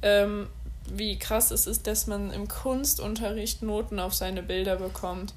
ähm, 0.01 0.48
wie 0.91 1.17
krass 1.17 1.51
es 1.51 1.67
ist, 1.67 1.88
dass 1.88 2.08
man 2.08 2.32
im 2.32 2.48
Kunstunterricht 2.48 3.62
Noten 3.62 4.00
auf 4.00 4.13
seine 4.13 4.44
Bilder 4.44 4.77
bekommt. 4.77 5.34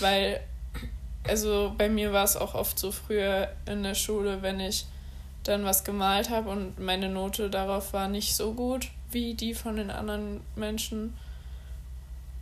Weil, 0.00 0.40
also 1.26 1.74
bei 1.76 1.88
mir 1.88 2.12
war 2.12 2.24
es 2.24 2.36
auch 2.36 2.54
oft 2.54 2.78
so 2.78 2.92
früher 2.92 3.48
in 3.66 3.82
der 3.82 3.94
Schule, 3.94 4.42
wenn 4.42 4.60
ich 4.60 4.86
dann 5.44 5.64
was 5.64 5.84
gemalt 5.84 6.30
habe 6.30 6.50
und 6.50 6.78
meine 6.78 7.08
Note 7.08 7.48
darauf 7.48 7.92
war 7.92 8.08
nicht 8.08 8.34
so 8.34 8.52
gut 8.52 8.88
wie 9.10 9.34
die 9.34 9.54
von 9.54 9.76
den 9.76 9.90
anderen 9.90 10.40
Menschen, 10.54 11.14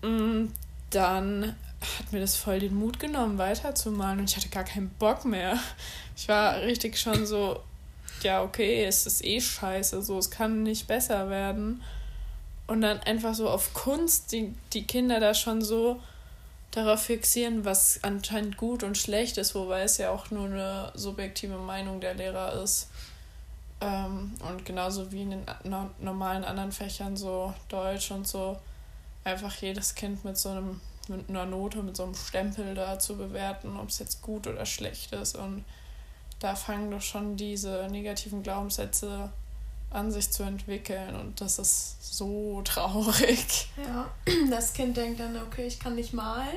mm, 0.03 0.47
dann 0.91 1.55
hat 1.81 2.13
mir 2.13 2.21
das 2.21 2.37
voll 2.37 2.59
den 2.59 2.75
Mut 2.75 2.99
genommen, 2.99 3.39
weiterzumalen 3.39 4.21
und 4.21 4.31
ich 4.31 4.37
hatte 4.37 4.49
gar 4.49 4.65
keinen 4.65 4.91
Bock 4.91 5.25
mehr. 5.25 5.59
Ich 6.17 6.29
war 6.29 6.63
richtig 6.63 6.99
schon 6.99 7.27
so, 7.27 7.61
ja, 8.23 8.43
okay, 8.43 8.85
es 8.85 9.07
ist 9.07 9.25
eh 9.25 9.41
scheiße, 9.41 10.03
so, 10.03 10.19
es 10.19 10.31
kann 10.31 10.63
nicht 10.63 10.87
besser 10.87 11.29
werden. 11.29 11.83
Und 12.67 12.81
dann 12.81 12.99
einfach 13.01 13.35
so 13.35 13.49
auf 13.49 13.75
Kunst 13.75 14.33
die, 14.33 14.55
die 14.73 14.85
Kinder 14.85 15.21
da 15.21 15.35
schon 15.35 15.63
so 15.63 16.01
darauf 16.73 17.05
fixieren, 17.05 17.65
was 17.65 18.01
anscheinend 18.03 18.57
gut 18.57 18.83
und 18.83 18.99
schlecht 18.99 19.39
ist, 19.39 19.55
wobei 19.55 19.83
es 19.83 19.99
ja 19.99 20.11
auch 20.11 20.31
nur 20.31 20.47
eine 20.47 20.93
subjektive 20.95 21.57
Meinung 21.57 22.01
der 22.01 22.15
Lehrer 22.15 22.63
ist. 22.63 22.89
Ähm, 23.81 24.35
und 24.49 24.65
genauso 24.65 25.11
wie 25.13 25.23
in 25.23 25.31
den 25.31 25.47
no 25.65 25.91
normalen 26.01 26.45
anderen 26.45 26.73
Fächern, 26.73 27.17
so 27.17 27.55
Deutsch 27.69 28.11
und 28.11 28.27
so, 28.27 28.59
einfach 29.25 29.55
jedes 29.57 29.95
Kind 29.95 30.25
mit 30.25 30.37
so 30.37 30.51
einem, 30.51 30.81
mit 31.09 31.29
einer 31.29 31.47
Note, 31.47 31.83
mit 31.83 31.97
so 31.97 32.05
einem 32.05 32.15
Stempel 32.15 32.75
da 32.75 32.99
zu 32.99 33.17
bewerten, 33.17 33.79
ob 33.79 33.89
es 33.89 33.99
jetzt 33.99 34.23
gut 34.23 34.47
oder 34.47 34.67
schlecht 34.67 35.13
ist. 35.13 35.37
Und 35.37 35.65
da 36.41 36.55
fangen 36.55 36.91
doch 36.91 37.03
schon 37.03 37.37
diese 37.37 37.89
negativen 37.91 38.43
Glaubenssätze 38.43 39.31
an 39.91 40.11
sich 40.11 40.31
zu 40.31 40.43
entwickeln 40.43 41.15
und 41.17 41.41
das 41.41 41.59
ist 41.59 42.17
so 42.17 42.61
traurig. 42.65 43.69
Ja, 43.77 44.11
das 44.51 44.73
Kind 44.73 44.97
denkt 44.97 45.21
dann, 45.21 45.37
okay, 45.37 45.67
ich 45.67 45.79
kann 45.79 45.95
nicht 45.95 46.13
malen. 46.13 46.57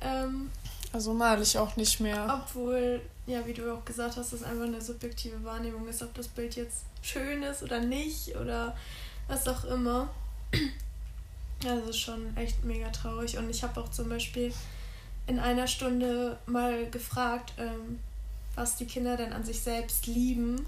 Ähm, 0.00 0.50
also 0.92 1.14
male 1.14 1.42
ich 1.42 1.56
auch 1.56 1.76
nicht 1.76 1.98
mehr. 2.00 2.42
Obwohl, 2.42 3.00
ja, 3.26 3.46
wie 3.46 3.54
du 3.54 3.72
auch 3.72 3.84
gesagt 3.84 4.16
hast, 4.16 4.32
es 4.32 4.42
einfach 4.42 4.64
eine 4.64 4.82
subjektive 4.82 5.42
Wahrnehmung 5.42 5.88
ist, 5.88 6.02
ob 6.02 6.12
das 6.14 6.28
Bild 6.28 6.56
jetzt 6.56 6.84
schön 7.00 7.42
ist 7.42 7.62
oder 7.62 7.80
nicht 7.80 8.36
oder 8.36 8.76
was 9.28 9.48
auch 9.48 9.64
immer. 9.64 10.08
Also 11.66 11.94
schon 11.94 12.36
echt 12.36 12.62
mega 12.64 12.90
traurig. 12.90 13.38
Und 13.38 13.48
ich 13.48 13.62
habe 13.62 13.80
auch 13.80 13.88
zum 13.88 14.10
Beispiel 14.10 14.52
in 15.26 15.38
einer 15.38 15.66
Stunde 15.66 16.38
mal 16.44 16.90
gefragt, 16.90 17.54
ähm, 17.56 18.00
was 18.54 18.76
die 18.76 18.84
Kinder 18.84 19.16
denn 19.16 19.32
an 19.32 19.44
sich 19.44 19.60
selbst 19.60 20.06
lieben. 20.06 20.66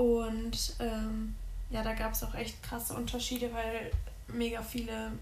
Und 0.00 0.72
ähm, 0.78 1.34
ja, 1.68 1.82
da 1.82 1.92
gab 1.92 2.14
es 2.14 2.22
auch 2.22 2.34
echt 2.34 2.62
krasse 2.62 2.94
Unterschiede, 2.94 3.52
weil 3.52 3.90
mega 4.28 4.62
viele 4.62 5.12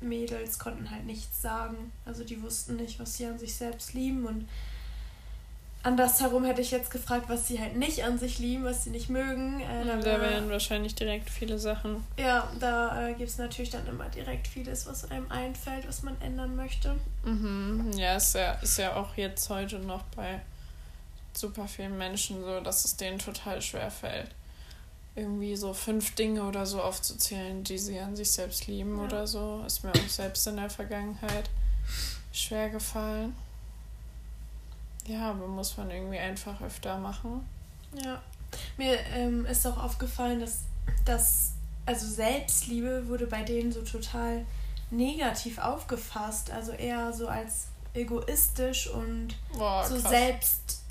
Mädels 0.00 0.60
konnten 0.60 0.92
halt 0.92 1.06
nichts 1.06 1.42
sagen. 1.42 1.90
Also 2.06 2.22
die 2.22 2.40
wussten 2.40 2.76
nicht, 2.76 3.00
was 3.00 3.16
sie 3.16 3.26
an 3.26 3.40
sich 3.40 3.56
selbst 3.56 3.94
lieben 3.94 4.26
und 4.26 4.48
andersherum 5.82 6.44
hätte 6.44 6.60
ich 6.60 6.70
jetzt 6.70 6.92
gefragt, 6.92 7.24
was 7.28 7.48
sie 7.48 7.58
halt 7.58 7.74
nicht 7.74 8.04
an 8.04 8.16
sich 8.16 8.38
lieben, 8.38 8.62
was 8.62 8.84
sie 8.84 8.90
nicht 8.90 9.10
mögen. 9.10 9.60
Äh, 9.60 10.00
da, 10.00 10.20
wären 10.20 10.48
wahrscheinlich 10.50 10.94
direkt 10.94 11.30
viele 11.30 11.58
Sachen. 11.58 12.04
Ja, 12.16 12.48
da 12.60 13.08
äh, 13.08 13.14
gibt 13.14 13.30
es 13.30 13.38
natürlich 13.38 13.70
dann 13.70 13.88
immer 13.88 14.08
direkt 14.08 14.46
vieles, 14.46 14.86
was 14.86 15.10
einem 15.10 15.28
einfällt, 15.32 15.88
was 15.88 16.04
man 16.04 16.16
ändern 16.20 16.54
möchte. 16.54 16.94
Mhm. 17.24 17.90
Ja, 17.96 18.14
ist 18.14 18.36
ja, 18.36 18.52
ist 18.52 18.78
ja 18.78 18.94
auch 18.94 19.16
jetzt 19.16 19.50
heute 19.50 19.80
noch 19.80 20.04
bei 20.14 20.40
super 21.38 21.68
vielen 21.68 21.96
Menschen 21.96 22.42
so, 22.42 22.60
dass 22.60 22.84
es 22.84 22.96
denen 22.96 23.18
total 23.18 23.62
schwer 23.62 23.90
fällt 23.90 24.34
irgendwie 25.18 25.56
so 25.56 25.74
fünf 25.74 26.14
Dinge 26.14 26.44
oder 26.44 26.64
so 26.64 26.80
aufzuzählen, 26.80 27.64
die 27.64 27.78
sie 27.78 27.98
an 27.98 28.14
sich 28.14 28.30
selbst 28.30 28.66
lieben 28.68 28.96
ja. 28.96 29.04
oder 29.04 29.26
so. 29.26 29.62
Ist 29.66 29.82
mir 29.82 29.90
auch 29.90 30.08
selbst 30.08 30.46
in 30.46 30.56
der 30.56 30.70
Vergangenheit 30.70 31.50
schwer 32.32 32.70
gefallen. 32.70 33.34
Ja, 35.06 35.30
aber 35.30 35.46
muss 35.48 35.76
man 35.76 35.90
irgendwie 35.90 36.18
einfach 36.18 36.60
öfter 36.62 36.98
machen. 36.98 37.46
Ja. 38.04 38.22
Mir 38.76 38.98
ähm, 39.14 39.44
ist 39.46 39.66
auch 39.66 39.82
aufgefallen, 39.82 40.40
dass 40.40 40.60
das, 41.04 41.52
also 41.84 42.06
Selbstliebe 42.06 43.08
wurde 43.08 43.26
bei 43.26 43.42
denen 43.42 43.72
so 43.72 43.82
total 43.82 44.44
negativ 44.90 45.58
aufgefasst. 45.58 46.50
Also 46.50 46.72
eher 46.72 47.12
so 47.12 47.26
als 47.26 47.68
egoistisch 47.94 48.88
und 48.88 49.34
Boah, 49.56 49.84
so 49.84 49.98
selbst, 49.98 50.82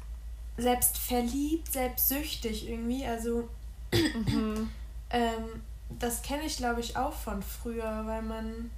selbst 0.57 0.97
verliebt, 0.97 1.71
selbstsüchtig 1.71 2.69
irgendwie. 2.69 3.05
Also 3.05 3.47
Mhm. 3.93 4.69
ähm, 5.09 5.61
das 5.99 6.21
kenne 6.21 6.43
ich, 6.43 6.57
glaube 6.57 6.81
ich, 6.81 6.97
auch 6.97 7.13
von 7.13 7.41
früher, 7.41 8.03
weil 8.05 8.21
man, 8.21 8.69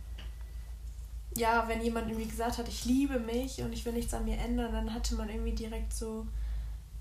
ja, 1.35 1.67
wenn 1.67 1.81
jemand 1.81 2.07
irgendwie 2.07 2.29
gesagt 2.29 2.57
hat, 2.57 2.67
ich 2.67 2.85
liebe 2.85 3.19
mich 3.19 3.61
und 3.61 3.73
ich 3.73 3.85
will 3.85 3.93
nichts 3.93 4.13
an 4.13 4.25
mir 4.25 4.37
ändern, 4.37 4.71
dann 4.71 4.93
hatte 4.93 5.15
man 5.15 5.29
irgendwie 5.29 5.53
direkt 5.53 5.93
so 5.93 6.27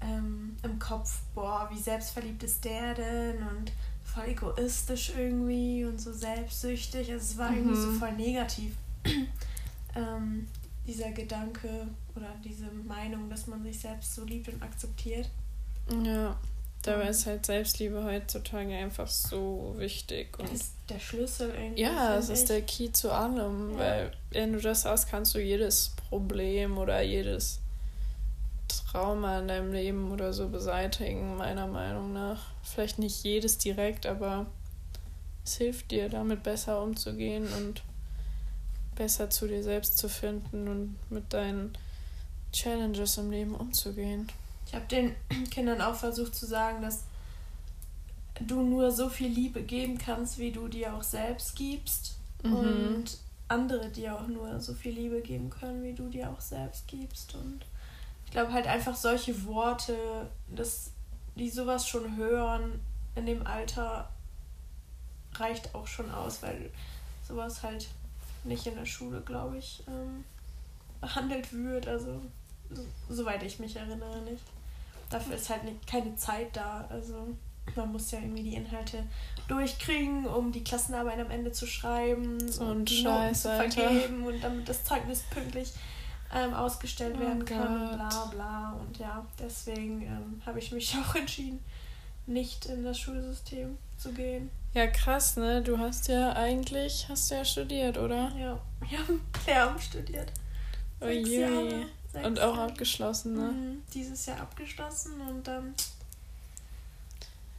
ähm, 0.00 0.56
im 0.62 0.78
Kopf, 0.78 1.20
boah, 1.34 1.68
wie 1.72 1.78
selbstverliebt 1.78 2.42
ist 2.42 2.64
der 2.64 2.94
denn 2.94 3.36
und 3.48 3.72
voll 4.04 4.28
egoistisch 4.28 5.12
irgendwie 5.16 5.84
und 5.84 6.00
so 6.00 6.12
selbstsüchtig. 6.12 7.12
Also 7.12 7.32
es 7.32 7.38
war 7.38 7.50
mhm. 7.50 7.58
irgendwie 7.58 7.80
so 7.80 7.88
mhm. 7.88 7.98
voll 7.98 8.12
negativ. 8.12 8.74
ähm, 9.94 10.48
dieser 10.86 11.10
Gedanke 11.10 11.88
oder 12.18 12.34
diese 12.44 12.66
Meinung, 12.86 13.30
dass 13.30 13.46
man 13.46 13.62
sich 13.62 13.78
selbst 13.80 14.14
so 14.14 14.24
liebt 14.24 14.48
und 14.48 14.62
akzeptiert. 14.62 15.30
Ja. 16.04 16.38
Dabei 16.82 17.08
ist 17.08 17.26
halt 17.26 17.44
Selbstliebe 17.44 18.04
heutzutage 18.04 18.72
einfach 18.72 19.08
so 19.08 19.74
wichtig. 19.78 20.38
Und 20.38 20.52
das 20.52 20.60
ist 20.60 20.74
der 20.88 21.00
Schlüssel 21.00 21.50
irgendwie. 21.50 21.82
Ja, 21.82 22.16
es 22.16 22.28
ist 22.28 22.50
der 22.50 22.62
Key 22.62 22.92
zu 22.92 23.10
allem, 23.10 23.72
ja. 23.72 23.78
weil 23.78 24.12
wenn 24.30 24.52
du 24.52 24.60
das 24.60 24.84
hast, 24.84 25.08
kannst 25.08 25.34
du 25.34 25.40
jedes 25.40 25.94
Problem 26.08 26.78
oder 26.78 27.00
jedes 27.02 27.60
Trauma 28.68 29.40
in 29.40 29.48
deinem 29.48 29.72
Leben 29.72 30.12
oder 30.12 30.32
so 30.32 30.48
beseitigen, 30.48 31.36
meiner 31.36 31.66
Meinung 31.66 32.12
nach. 32.12 32.52
Vielleicht 32.62 32.98
nicht 32.98 33.24
jedes 33.24 33.58
direkt, 33.58 34.06
aber 34.06 34.46
es 35.44 35.56
hilft 35.56 35.90
dir, 35.90 36.08
damit 36.08 36.42
besser 36.42 36.82
umzugehen 36.82 37.48
und 37.54 37.82
besser 38.94 39.30
zu 39.30 39.46
dir 39.46 39.62
selbst 39.62 39.98
zu 39.98 40.08
finden 40.08 40.68
und 40.68 40.96
mit 41.10 41.32
deinen 41.32 41.72
Challenges 42.52 43.18
im 43.18 43.30
Leben 43.30 43.54
umzugehen. 43.54 44.28
Ich 44.66 44.74
habe 44.74 44.86
den 44.86 45.14
Kindern 45.50 45.80
auch 45.80 45.94
versucht 45.94 46.34
zu 46.34 46.46
sagen, 46.46 46.82
dass 46.82 47.04
du 48.40 48.62
nur 48.62 48.90
so 48.90 49.08
viel 49.08 49.30
Liebe 49.30 49.62
geben 49.62 49.98
kannst, 49.98 50.38
wie 50.38 50.52
du 50.52 50.68
dir 50.68 50.94
auch 50.94 51.02
selbst 51.02 51.56
gibst. 51.56 52.16
Mhm. 52.42 52.52
Und 52.54 53.18
andere 53.48 53.88
dir 53.88 54.14
auch 54.14 54.26
nur 54.26 54.60
so 54.60 54.74
viel 54.74 54.92
Liebe 54.92 55.20
geben 55.20 55.50
können, 55.50 55.82
wie 55.82 55.94
du 55.94 56.08
dir 56.08 56.30
auch 56.30 56.40
selbst 56.40 56.86
gibst. 56.86 57.34
Und 57.34 57.64
ich 58.26 58.30
glaube 58.30 58.52
halt 58.52 58.66
einfach 58.66 58.94
solche 58.94 59.46
Worte, 59.46 60.28
dass 60.54 60.90
die 61.34 61.48
sowas 61.48 61.88
schon 61.88 62.16
hören 62.16 62.80
in 63.14 63.26
dem 63.26 63.46
Alter, 63.46 64.10
reicht 65.34 65.74
auch 65.74 65.86
schon 65.86 66.10
aus, 66.10 66.42
weil 66.42 66.70
sowas 67.26 67.62
halt 67.62 67.88
nicht 68.44 68.66
in 68.66 68.74
der 68.74 68.86
Schule, 68.86 69.20
glaube 69.20 69.58
ich, 69.58 69.82
ähm, 69.88 70.24
behandelt 71.00 71.52
wird. 71.52 71.88
Also, 71.88 72.20
so, 72.70 72.84
soweit 73.08 73.42
ich 73.42 73.58
mich 73.58 73.76
erinnere, 73.76 74.20
nicht 74.22 74.42
dafür 75.10 75.36
ist 75.36 75.50
halt 75.50 75.64
nicht, 75.64 75.86
keine 75.86 76.14
Zeit 76.16 76.56
da. 76.56 76.86
Also 76.90 77.34
man 77.76 77.92
muss 77.92 78.10
ja 78.10 78.18
irgendwie 78.18 78.42
die 78.42 78.54
Inhalte 78.54 79.04
durchkriegen, 79.46 80.26
um 80.26 80.52
die 80.52 80.64
Klassenarbeit 80.64 81.18
am 81.18 81.30
Ende 81.30 81.52
zu 81.52 81.66
schreiben 81.66 82.38
so 82.48 82.64
und 82.64 82.88
die 82.88 83.02
Scheiß, 83.02 83.42
zu 83.42 83.48
vergeben 83.48 84.24
und 84.24 84.42
damit 84.42 84.68
das 84.68 84.84
Zeugnis 84.84 85.22
pünktlich 85.30 85.72
ähm, 86.34 86.54
ausgestellt 86.54 87.16
oh 87.18 87.20
werden 87.20 87.44
kann. 87.44 87.88
Gott. 87.88 87.96
Bla 87.96 88.24
bla. 88.26 88.72
Und 88.80 88.98
ja, 88.98 89.24
deswegen 89.38 90.02
ähm, 90.02 90.42
habe 90.44 90.58
ich 90.58 90.72
mich 90.72 90.94
auch 91.10 91.14
entschieden, 91.14 91.60
nicht 92.26 92.66
in 92.66 92.84
das 92.84 92.98
Schulsystem 92.98 93.78
zu 93.96 94.12
gehen. 94.12 94.50
Ja, 94.74 94.86
krass, 94.86 95.36
ne? 95.36 95.62
Du 95.62 95.78
hast 95.78 96.08
ja 96.08 96.34
eigentlich, 96.34 97.06
hast 97.08 97.30
ja 97.30 97.44
studiert, 97.44 97.96
oder? 97.96 98.30
Ja, 98.38 98.60
wir 98.88 98.98
haben 98.98 99.20
Lehramt 99.46 99.80
studiert. 99.82 100.30
Oh 101.00 101.08
je. 101.08 101.86
Sechs 102.12 102.26
und 102.26 102.40
auch 102.40 102.56
abgeschlossen, 102.56 103.34
ne? 103.34 103.52
Mhm, 103.52 103.82
dieses 103.92 104.26
Jahr 104.26 104.40
abgeschlossen 104.40 105.20
und 105.20 105.46
dann 105.46 105.74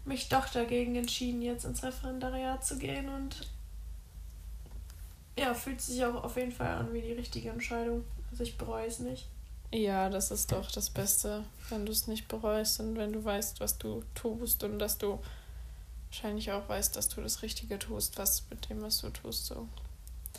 mich 0.06 0.28
doch 0.28 0.50
dagegen 0.50 0.96
entschieden, 0.96 1.42
jetzt 1.42 1.66
ins 1.66 1.84
Referendariat 1.84 2.66
zu 2.66 2.78
gehen 2.78 3.08
und 3.10 3.48
ja, 5.38 5.54
fühlt 5.54 5.80
sich 5.80 6.04
auch 6.04 6.24
auf 6.24 6.36
jeden 6.36 6.52
Fall 6.52 6.76
an 6.76 6.94
wie 6.94 7.02
die 7.02 7.14
richtige 7.14 7.50
Entscheidung. 7.50 8.04
Also 8.32 8.44
ich 8.44 8.58
bereue 8.58 8.88
es 8.88 9.00
nicht. 9.00 9.28
Ja, 9.72 10.10
das 10.10 10.32
ist 10.32 10.52
doch 10.52 10.72
das 10.72 10.90
Beste, 10.90 11.44
wenn 11.70 11.86
du 11.86 11.92
es 11.92 12.08
nicht 12.08 12.28
bereust 12.28 12.80
und 12.80 12.98
wenn 12.98 13.14
du 13.14 13.24
weißt, 13.24 13.60
was 13.60 13.78
du 13.78 14.04
tust 14.16 14.64
und 14.64 14.80
dass 14.80 14.98
du 14.98 15.20
wahrscheinlich 16.10 16.52
auch 16.52 16.68
weißt, 16.68 16.96
dass 16.96 17.08
du 17.08 17.22
das 17.22 17.44
Richtige 17.44 17.78
tust, 17.78 18.18
was 18.18 18.44
mit 18.50 18.68
dem, 18.68 18.82
was 18.82 19.00
du 19.02 19.10
tust, 19.10 19.46
so. 19.46 19.68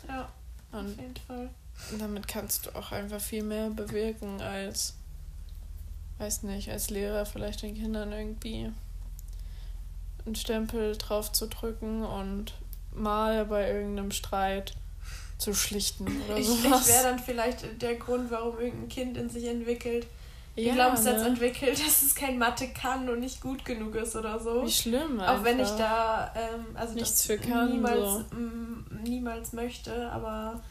Ja, 0.07 0.29
und 0.73 0.91
auf 0.91 0.97
jeden 0.97 1.15
Fall 1.15 1.49
damit 1.97 2.27
kannst 2.27 2.65
du 2.65 2.75
auch 2.75 2.91
einfach 2.91 3.21
viel 3.21 3.43
mehr 3.43 3.69
bewirken 3.69 4.41
als, 4.41 4.95
weiß 6.19 6.43
nicht, 6.43 6.69
als 6.69 6.89
Lehrer 6.89 7.25
vielleicht 7.25 7.63
den 7.63 7.75
Kindern 7.75 8.11
irgendwie 8.11 8.71
einen 10.25 10.35
Stempel 10.35 10.97
drauf 10.97 11.31
zu 11.31 11.47
drücken 11.47 12.03
und 12.03 12.53
mal 12.93 13.45
bei 13.45 13.71
irgendeinem 13.71 14.11
Streit 14.11 14.73
zu 15.37 15.53
schlichten 15.53 16.05
oder 16.27 16.37
ich, 16.37 16.47
sowas. 16.47 16.87
Ich 16.87 16.93
wäre 16.93 17.03
dann 17.03 17.19
vielleicht 17.19 17.81
der 17.81 17.95
Grund, 17.95 18.29
warum 18.29 18.59
irgendein 18.59 18.89
Kind 18.89 19.17
in 19.17 19.29
sich 19.29 19.45
entwickelt, 19.45 20.05
den 20.55 20.67
ja, 20.67 20.73
Glaubenssatz 20.73 21.21
ne? 21.21 21.29
entwickelt, 21.29 21.79
dass 21.85 22.03
es 22.03 22.13
kein 22.13 22.37
Mathe 22.37 22.67
kann 22.67 23.09
und 23.09 23.19
nicht 23.19 23.41
gut 23.41 23.65
genug 23.65 23.95
ist 23.95 24.15
oder 24.15 24.39
so. 24.39 24.63
Wie 24.63 24.71
schlimm 24.71 25.19
einfach. 25.19 25.39
Auch 25.39 25.43
wenn 25.43 25.59
ich 25.59 25.69
da 25.69 26.33
ähm, 26.35 26.65
also 26.75 26.93
nichts 26.93 27.25
für 27.25 27.37
kann, 27.37 27.71
niemals, 27.71 27.99
so. 27.99 28.25
niemals 29.03 29.53
möchte, 29.53 30.11
aber 30.11 30.61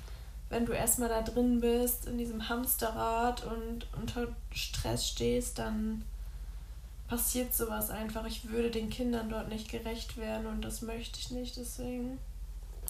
wenn 0.51 0.67
du 0.67 0.73
erstmal 0.73 1.09
da 1.09 1.23
drin 1.23 1.61
bist, 1.61 2.07
in 2.07 2.19
diesem 2.19 2.49
Hamsterrad 2.49 3.45
und 3.47 3.87
unter 3.99 4.29
Stress 4.53 5.09
stehst, 5.09 5.59
dann 5.59 6.05
passiert 7.09 7.55
sowas 7.55 7.91
einfach. 7.91 8.27
Ich 8.27 8.51
würde 8.51 8.71
den 8.71 8.91
Kindern 8.91 9.31
dort 9.31 9.49
nicht 9.49 9.71
gerecht 9.71 10.17
werden 10.17 10.47
und 10.47 10.63
das 10.63 10.83
möchte 10.83 11.19
ich 11.21 11.31
nicht, 11.31 11.57
deswegen. 11.57 12.19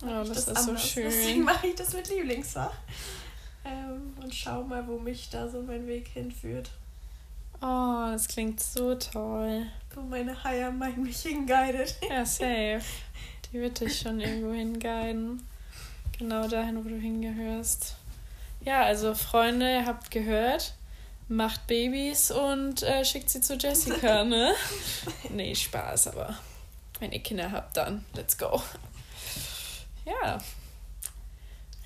Ja, 0.03 0.25
das, 0.25 0.29
das, 0.29 0.39
ist 0.39 0.49
anders. 0.49 0.83
so 0.83 0.89
schön. 0.89 1.05
Deswegen 1.05 1.45
mache 1.45 1.67
ich 1.67 1.75
das 1.75 1.93
mit 1.93 2.09
Lieblingsfach. 2.09 2.73
Ähm, 3.65 4.15
und 4.23 4.35
schau 4.35 4.65
mal, 4.65 4.87
wo 4.89 4.99
mich 4.99 5.29
da 5.29 5.47
so 5.47 5.61
mein 5.61 5.87
Weg 5.87 6.09
hinführt. 6.09 6.71
Oh, 7.61 8.09
das 8.11 8.27
klingt 8.27 8.59
so 8.59 8.95
toll. 8.95 9.67
Wo 9.95 10.01
meine 10.01 10.43
Higher 10.43 10.71
Mind 10.71 10.97
mich 10.97 11.21
hinguidet. 11.21 11.97
Ja, 12.09 12.25
safe. 12.25 12.81
Die 13.53 13.61
wird 13.61 13.81
dich 13.81 13.99
schon 13.99 14.19
irgendwo 14.19 14.53
hinguiden. 14.53 15.43
Genau 16.21 16.47
dahin, 16.47 16.77
wo 16.85 16.87
du 16.87 16.99
hingehörst. 16.99 17.95
Ja, 18.67 18.83
also 18.83 19.15
Freunde, 19.15 19.73
ihr 19.73 19.87
habt 19.87 20.11
gehört. 20.11 20.75
Macht 21.29 21.67
Babys 21.67 22.31
und 22.31 22.83
äh, 22.83 23.07
schickt 23.07 23.31
sie 23.31 23.41
zu 23.41 23.55
Jessica, 23.55 24.23
ne? 24.25 24.53
nee, 25.31 25.55
Spaß, 25.55 26.09
aber 26.09 26.39
wenn 26.99 27.13
ihr 27.13 27.21
Kinder 27.21 27.51
habt, 27.51 27.75
dann 27.79 28.05
let's 28.13 28.37
go. 28.37 28.63
Ja. 30.05 30.37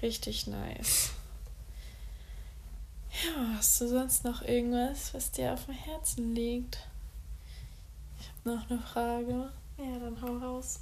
Richtig 0.02 0.48
nice. 0.48 1.12
Ja, 3.24 3.56
hast 3.56 3.80
du 3.80 3.86
sonst 3.86 4.24
noch 4.24 4.42
irgendwas, 4.42 5.14
was 5.14 5.30
dir 5.30 5.52
auf 5.52 5.66
dem 5.66 5.74
Herzen 5.74 6.34
liegt? 6.34 6.80
Ich 8.18 8.28
habe 8.30 8.56
noch 8.56 8.68
eine 8.68 8.80
Frage. 8.80 9.52
Ja, 9.76 9.98
dann 9.98 10.20
hau 10.22 10.36
raus. 10.36 10.80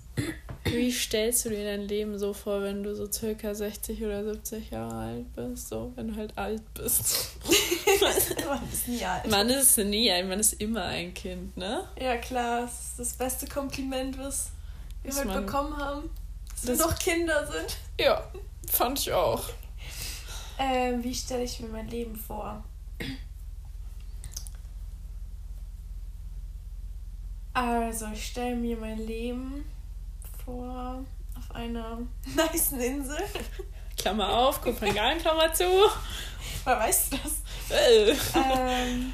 Wie 0.65 0.93
stellst 0.93 1.45
du 1.45 1.49
dir 1.49 1.65
dein 1.65 1.83
Leben 1.83 2.19
so 2.19 2.35
vor, 2.35 2.63
wenn 2.63 2.83
du 2.83 2.95
so 2.95 3.11
circa 3.11 3.55
60 3.55 4.03
oder 4.05 4.23
70 4.25 4.71
Jahre 4.71 4.95
alt 4.95 5.35
bist? 5.35 5.69
So, 5.69 5.93
wenn 5.97 6.09
du 6.09 6.17
halt 6.17 6.37
alt 6.37 6.63
bist. 6.75 7.31
man 8.47 8.63
ist 8.71 8.89
nie 8.89 9.05
alt. 9.05 9.31
Man 9.31 9.49
ist 9.49 9.79
nie 9.79 10.11
alt, 10.13 10.29
man 10.29 10.41
ist 10.41 10.55
immer 10.55 10.85
ein 10.85 11.15
Kind, 11.15 11.57
ne? 11.57 11.89
Ja, 11.99 12.17
klar. 12.19 12.63
Das 12.63 12.73
ist 12.73 12.99
das 12.99 13.13
beste 13.15 13.47
Kompliment, 13.47 14.19
was 14.19 14.51
wir 15.03 15.15
heute 15.15 15.41
bekommen 15.41 15.77
haben, 15.77 16.11
dass 16.51 16.79
wir 16.79 16.87
noch 16.87 16.99
Kinder 16.99 17.47
sind. 17.51 17.77
Ja, 17.99 18.31
fand 18.69 19.01
ich 19.01 19.13
auch. 19.13 19.45
Ähm, 20.59 21.03
wie 21.03 21.15
stelle 21.15 21.45
ich 21.45 21.61
mir 21.61 21.69
mein 21.69 21.89
Leben 21.89 22.15
vor? 22.15 22.63
Also, 27.55 28.07
ich 28.13 28.27
stelle 28.27 28.57
mir 28.57 28.77
mein 28.77 28.99
Leben 28.99 29.65
vor 30.45 31.05
auf 31.37 31.55
einer 31.55 31.99
nice 32.35 32.73
Insel. 32.73 33.23
Klammer 33.97 34.29
auf, 34.29 34.61
Kopenhagen, 34.61 35.19
Klammer 35.19 35.53
zu. 35.53 35.65
Wer 36.65 36.79
weiß 36.79 37.11
das? 37.11 37.43
ähm, 38.35 39.13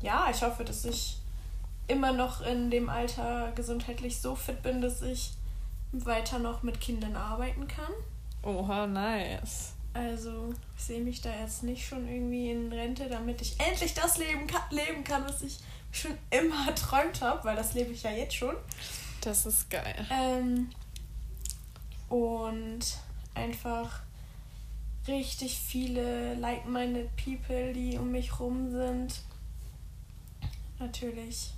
ja, 0.00 0.28
ich 0.30 0.42
hoffe, 0.42 0.64
dass 0.64 0.84
ich 0.84 1.16
immer 1.88 2.12
noch 2.12 2.42
in 2.42 2.70
dem 2.70 2.88
Alter 2.88 3.52
gesundheitlich 3.54 4.20
so 4.20 4.34
fit 4.34 4.62
bin, 4.62 4.80
dass 4.80 5.02
ich 5.02 5.30
weiter 5.92 6.38
noch 6.38 6.62
mit 6.62 6.80
Kindern 6.80 7.16
arbeiten 7.16 7.66
kann. 7.66 7.92
Oha, 8.42 8.86
nice. 8.86 9.72
Also, 9.94 10.54
ich 10.76 10.82
sehe 10.82 11.00
mich 11.00 11.20
da 11.20 11.30
jetzt 11.40 11.62
nicht 11.62 11.86
schon 11.86 12.08
irgendwie 12.08 12.50
in 12.50 12.72
Rente, 12.72 13.08
damit 13.08 13.42
ich 13.42 13.58
endlich 13.60 13.94
das 13.94 14.16
leben 14.18 14.46
kann, 14.46 14.62
leben 14.70 15.04
kann 15.04 15.24
was 15.24 15.42
ich 15.42 15.58
schon 15.92 16.18
immer 16.30 16.66
erträumt 16.66 17.20
habe, 17.20 17.44
weil 17.44 17.56
das 17.56 17.74
lebe 17.74 17.92
ich 17.92 18.02
ja 18.02 18.10
jetzt 18.10 18.34
schon. 18.34 18.56
Das 19.20 19.46
ist 19.46 19.70
geil. 19.70 20.06
Ähm, 20.10 20.70
und 22.08 22.80
einfach 23.34 24.00
richtig 25.06 25.58
viele 25.58 26.34
like-minded 26.34 27.08
people, 27.16 27.72
die 27.72 27.98
um 27.98 28.10
mich 28.10 28.40
rum 28.40 28.70
sind. 28.70 29.20
Natürlich 30.78 31.52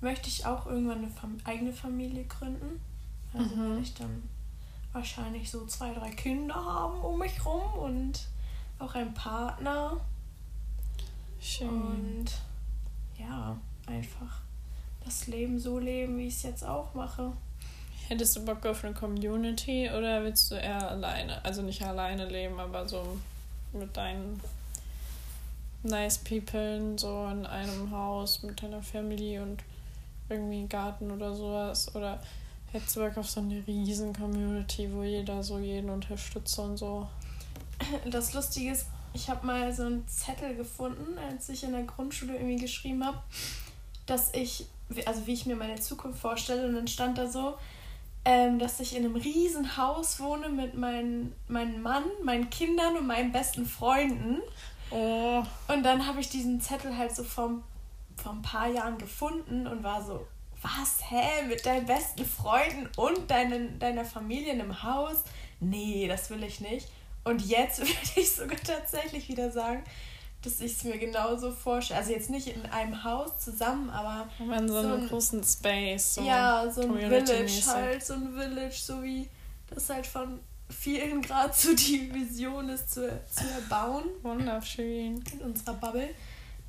möchte 0.00 0.28
ich 0.28 0.46
auch 0.46 0.66
irgendwann 0.66 0.98
eine 0.98 1.08
Fam 1.08 1.38
eigene 1.44 1.72
Familie 1.72 2.24
gründen. 2.24 2.80
Also 3.32 3.56
mhm. 3.56 3.70
werde 3.70 3.80
ich 3.80 3.94
dann 3.94 4.28
wahrscheinlich 4.92 5.50
so 5.50 5.66
zwei, 5.66 5.92
drei 5.92 6.10
Kinder 6.10 6.54
haben 6.54 7.00
um 7.00 7.18
mich 7.18 7.44
rum 7.44 7.62
und 7.78 8.28
auch 8.78 8.94
einen 8.94 9.14
Partner. 9.14 10.00
Schön. 11.40 11.68
Und 11.68 12.26
ja, 13.18 13.56
einfach 13.86 14.40
das 15.04 15.26
Leben 15.26 15.58
so 15.58 15.78
leben, 15.78 16.18
wie 16.18 16.26
ich 16.28 16.34
es 16.34 16.42
jetzt 16.42 16.64
auch 16.64 16.94
mache. 16.94 17.32
Hättest 18.08 18.36
du 18.36 18.44
Bock 18.44 18.64
auf 18.66 18.84
eine 18.84 18.94
Community 18.94 19.90
oder 19.90 20.22
willst 20.24 20.50
du 20.50 20.56
eher 20.56 20.90
alleine? 20.90 21.42
Also 21.44 21.62
nicht 21.62 21.82
alleine 21.82 22.26
leben, 22.28 22.58
aber 22.60 22.88
so 22.88 23.18
mit 23.72 23.96
deinen 23.96 24.40
nice 25.82 26.18
people 26.18 26.98
so 26.98 27.26
in 27.30 27.44
einem 27.46 27.90
Haus 27.90 28.42
mit 28.42 28.62
deiner 28.62 28.82
Family 28.82 29.38
und 29.38 29.62
irgendwie 30.28 30.66
Garten 30.66 31.10
oder 31.10 31.34
sowas? 31.34 31.94
Oder 31.94 32.20
hättest 32.72 32.96
du 32.96 33.00
Bock 33.00 33.16
auf 33.16 33.30
so 33.30 33.40
eine 33.40 33.66
riesen 33.66 34.14
Community, 34.14 34.90
wo 34.92 35.02
jeder 35.02 35.42
so 35.42 35.58
jeden 35.58 35.90
unterstützt 35.90 36.58
und 36.58 36.76
so? 36.76 37.08
Das 38.10 38.32
Lustige 38.32 38.72
ist, 38.72 38.86
ich 39.14 39.30
habe 39.30 39.46
mal 39.46 39.72
so 39.72 39.84
einen 39.84 40.06
Zettel 40.08 40.56
gefunden, 40.56 41.16
als 41.18 41.48
ich 41.48 41.64
in 41.64 41.72
der 41.72 41.84
Grundschule 41.84 42.34
irgendwie 42.34 42.56
geschrieben 42.56 43.06
habe, 43.06 43.18
dass 44.06 44.34
ich, 44.34 44.66
also 45.06 45.26
wie 45.26 45.32
ich 45.32 45.46
mir 45.46 45.56
meine 45.56 45.76
Zukunft 45.76 46.20
vorstelle, 46.20 46.66
und 46.66 46.74
dann 46.74 46.88
stand 46.88 47.16
da 47.16 47.28
so, 47.28 47.56
ähm, 48.24 48.58
dass 48.58 48.80
ich 48.80 48.96
in 48.96 49.04
einem 49.04 49.16
riesen 49.16 49.76
Haus 49.76 50.18
wohne 50.18 50.48
mit 50.48 50.74
mein, 50.74 51.32
meinem 51.46 51.80
Mann, 51.82 52.04
meinen 52.22 52.50
Kindern 52.50 52.96
und 52.96 53.06
meinen 53.06 53.32
besten 53.32 53.66
Freunden. 53.66 54.40
Oh. 54.90 55.42
Und 55.68 55.82
dann 55.82 56.06
habe 56.06 56.20
ich 56.20 56.28
diesen 56.28 56.60
Zettel 56.60 56.96
halt 56.96 57.14
so 57.14 57.22
vor, 57.22 57.62
vor 58.16 58.32
ein 58.32 58.42
paar 58.42 58.68
Jahren 58.68 58.98
gefunden 58.98 59.66
und 59.66 59.82
war 59.84 60.02
so, 60.02 60.26
was, 60.62 61.10
hä, 61.10 61.46
mit 61.46 61.64
deinen 61.66 61.86
besten 61.86 62.24
Freunden 62.24 62.88
und 62.96 63.30
deinen, 63.30 63.78
deiner 63.78 64.04
Familie 64.04 64.54
in 64.54 64.60
einem 64.62 64.82
Haus? 64.82 65.22
Nee, 65.60 66.08
das 66.08 66.30
will 66.30 66.42
ich 66.42 66.60
nicht. 66.60 66.88
Und 67.24 67.42
jetzt 67.42 67.78
würde 67.80 67.90
ich 68.16 68.30
sogar 68.30 68.58
tatsächlich 68.58 69.28
wieder 69.28 69.50
sagen, 69.50 69.82
dass 70.42 70.60
ich 70.60 70.72
es 70.72 70.84
mir 70.84 70.98
genauso 70.98 71.50
vorstelle. 71.52 72.00
Also 72.00 72.12
jetzt 72.12 72.30
nicht 72.30 72.48
in 72.48 72.66
einem 72.66 73.02
Haus 73.02 73.38
zusammen, 73.38 73.90
aber. 73.90 74.28
in 74.38 74.68
so, 74.68 74.82
so 74.82 74.88
einem 74.88 75.08
großen 75.08 75.42
Space. 75.42 76.16
So 76.16 76.22
ja, 76.22 76.70
so 76.70 76.82
ein 76.82 76.98
Village 76.98 77.66
halt, 77.66 78.04
so 78.04 78.14
ein 78.14 78.34
Village, 78.34 78.76
so 78.76 79.02
wie 79.02 79.28
das 79.70 79.88
halt 79.88 80.06
von 80.06 80.40
vielen 80.68 81.22
gerade 81.22 81.52
so 81.54 81.74
die 81.74 82.12
Vision 82.12 82.68
ist 82.68 82.92
zu, 82.92 83.08
zu 83.30 83.44
erbauen. 83.54 84.04
Wunderschön. 84.22 85.22
In 85.32 85.40
unserer 85.40 85.74
Bubble. 85.74 86.10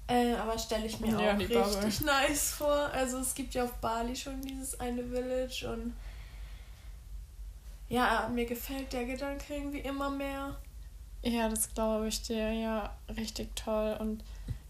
Äh, 0.08 0.36
aber 0.36 0.58
stelle 0.60 0.86
ich 0.86 1.00
mir 1.00 1.20
ja, 1.20 1.34
auch 1.34 1.40
richtig 1.40 1.58
Bubble. 1.58 2.06
nice 2.06 2.52
vor. 2.52 2.90
Also 2.94 3.18
es 3.18 3.34
gibt 3.34 3.56
ja 3.56 3.64
auf 3.66 3.74
Bali 3.74 4.16
schon 4.16 4.40
dieses 4.42 4.80
eine 4.80 5.04
Village 5.04 5.68
und 5.72 5.94
ja, 7.90 8.30
mir 8.34 8.46
gefällt 8.46 8.94
der 8.94 9.06
Gedanke 9.06 9.56
irgendwie 9.56 9.80
immer 9.80 10.10
mehr. 10.10 10.56
Ja, 11.24 11.50
das 11.50 11.74
glaube 11.74 12.08
ich 12.08 12.22
dir. 12.22 12.52
Ja, 12.52 12.96
richtig 13.18 13.56
toll. 13.56 13.96
Und 14.00 14.24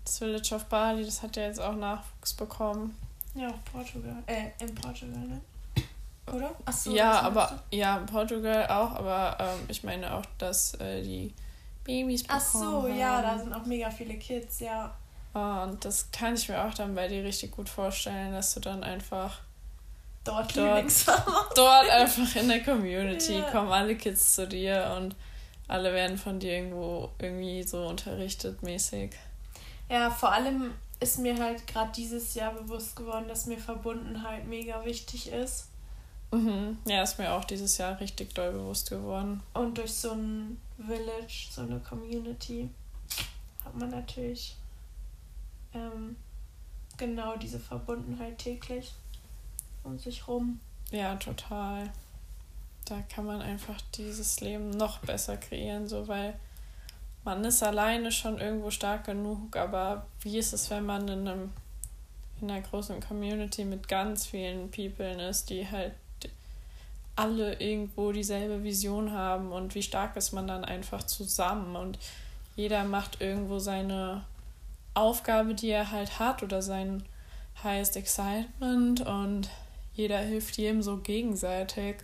das 0.04 0.20
Village 0.20 0.56
of 0.56 0.66
Bali, 0.66 1.04
das 1.04 1.22
hat 1.22 1.36
ja 1.36 1.44
jetzt 1.44 1.60
auch 1.60 1.76
Nachwuchs 1.76 2.34
bekommen. 2.34 2.98
Ja, 3.34 3.50
auf 3.50 3.64
Portugal. 3.66 4.24
Äh, 4.28 4.52
in 4.60 4.74
Portugal, 4.74 5.20
ne? 5.20 5.42
Oder? 6.34 6.56
Achso. 6.66 6.92
Ja, 6.92 7.22
aber 7.22 7.64
ja, 7.72 7.98
in 7.98 8.06
Portugal 8.06 8.68
auch, 8.68 8.92
aber 8.96 9.38
ähm, 9.40 9.60
ich 9.68 9.84
meine 9.84 10.14
auch, 10.16 10.24
dass 10.38 10.74
äh, 10.76 11.04
die 11.04 11.34
Babys 11.84 12.24
bekommen 12.24 12.42
Ach 12.42 12.54
so, 12.54 12.84
haben. 12.84 12.98
ja, 12.98 13.22
da 13.22 13.38
sind 13.38 13.54
auch 13.54 13.66
mega 13.66 13.92
viele 13.92 14.16
Kids, 14.16 14.60
ja. 14.60 14.96
Und 15.34 15.84
das 15.84 16.10
kann 16.12 16.34
ich 16.34 16.48
mir 16.48 16.64
auch 16.64 16.74
dann 16.74 16.96
bei 16.96 17.10
dir 17.10 17.24
richtig 17.24 17.52
gut 17.52 17.68
vorstellen, 17.68 18.32
dass 18.32 18.54
du 18.54 18.62
dann 18.62 18.84
einfach 18.84 19.42
dort 20.26 20.58
dort, 20.58 21.08
dort 21.56 21.90
einfach 21.90 22.36
in 22.36 22.50
der 22.50 22.64
Community 22.64 23.40
ja. 23.40 23.50
kommen 23.52 23.72
alle 23.72 23.96
Kids 23.96 24.36
zu 24.36 24.48
dir 24.48 24.94
und 24.98 25.16
alle 25.68 25.94
werden 25.94 26.18
von 26.18 26.40
dir 26.40 26.58
irgendwo 26.58 27.12
irgendwie 27.20 27.64
so 27.64 27.88
unterrichtet 27.88 28.62
mäßig. 28.62 29.12
Ja, 29.90 30.10
vor 30.10 30.32
allem 30.32 30.74
ist 31.00 31.20
mir 31.20 31.38
halt 31.38 31.66
gerade 31.68 31.92
dieses 31.96 32.34
Jahr 32.34 32.54
bewusst 32.54 32.96
geworden, 32.96 33.28
dass 33.28 33.46
mir 33.46 33.58
Verbundenheit 33.58 34.46
mega 34.48 34.84
wichtig 34.86 35.32
ist. 35.32 35.70
Mhm. 36.32 36.78
Ja, 36.86 37.04
ist 37.04 37.20
mir 37.20 37.32
auch 37.34 37.46
dieses 37.46 37.78
Jahr 37.78 38.00
richtig 38.00 38.34
doll 38.34 38.52
bewusst 38.52 38.90
geworden. 38.90 39.42
Und 39.54 39.78
durch 39.78 39.94
so 39.94 40.12
ein 40.12 40.60
Village, 40.78 41.48
so 41.52 41.62
eine 41.62 41.80
Community, 41.80 42.70
hat 43.64 43.76
man 43.76 43.90
natürlich 43.90 44.56
ähm, 45.74 46.16
genau 46.98 47.38
diese 47.38 47.60
Verbundenheit 47.60 48.38
täglich 48.38 48.94
um 49.86 50.00
sich 50.00 50.28
rum. 50.28 50.60
Ja, 50.92 51.16
total. 51.16 51.92
Da 52.86 53.02
kann 53.14 53.26
man 53.26 53.42
einfach 53.42 53.80
dieses 53.96 54.42
Leben 54.42 54.70
noch 54.70 55.00
besser 55.00 55.38
kreieren, 55.38 55.88
so 55.88 56.08
weil 56.08 56.36
man 57.24 57.44
ist 57.44 57.64
alleine 57.64 58.12
schon 58.12 58.40
irgendwo 58.40 58.70
stark 58.70 59.06
genug, 59.06 59.56
aber 59.56 60.06
wie 60.22 60.38
ist 60.38 60.54
es, 60.54 60.70
wenn 60.70 60.86
man 60.86 61.08
in 61.08 61.28
einem 61.28 61.52
in 62.42 62.52
einer 62.52 62.62
großen 62.62 63.00
Community 63.00 63.66
mit 63.66 63.88
ganz 63.88 64.26
vielen 64.26 64.70
People 64.70 65.30
ist, 65.30 65.50
die 65.50 65.70
halt 65.70 65.94
alle 67.16 67.60
irgendwo 67.60 68.12
dieselbe 68.12 68.64
Vision 68.64 69.12
haben? 69.12 69.52
Und 69.52 69.74
wie 69.74 69.82
stark 69.82 70.16
ist 70.18 70.34
man 70.34 70.48
dann 70.48 70.66
einfach 70.66 71.04
zusammen? 71.04 71.76
Und 71.76 71.98
jeder 72.56 72.84
macht 72.84 73.22
irgendwo 73.22 73.60
seine 73.60 74.24
Aufgabe, 74.94 75.56
die 75.56 75.70
er 75.70 75.92
halt 75.92 76.20
hat 76.20 76.44
oder 76.44 76.62
sein 76.62 77.04
highest 77.64 77.96
excitement 77.96 79.02
und 79.02 79.50
jeder 79.96 80.20
hilft 80.20 80.58
jedem 80.58 80.82
so 80.82 80.98
gegenseitig 80.98 81.98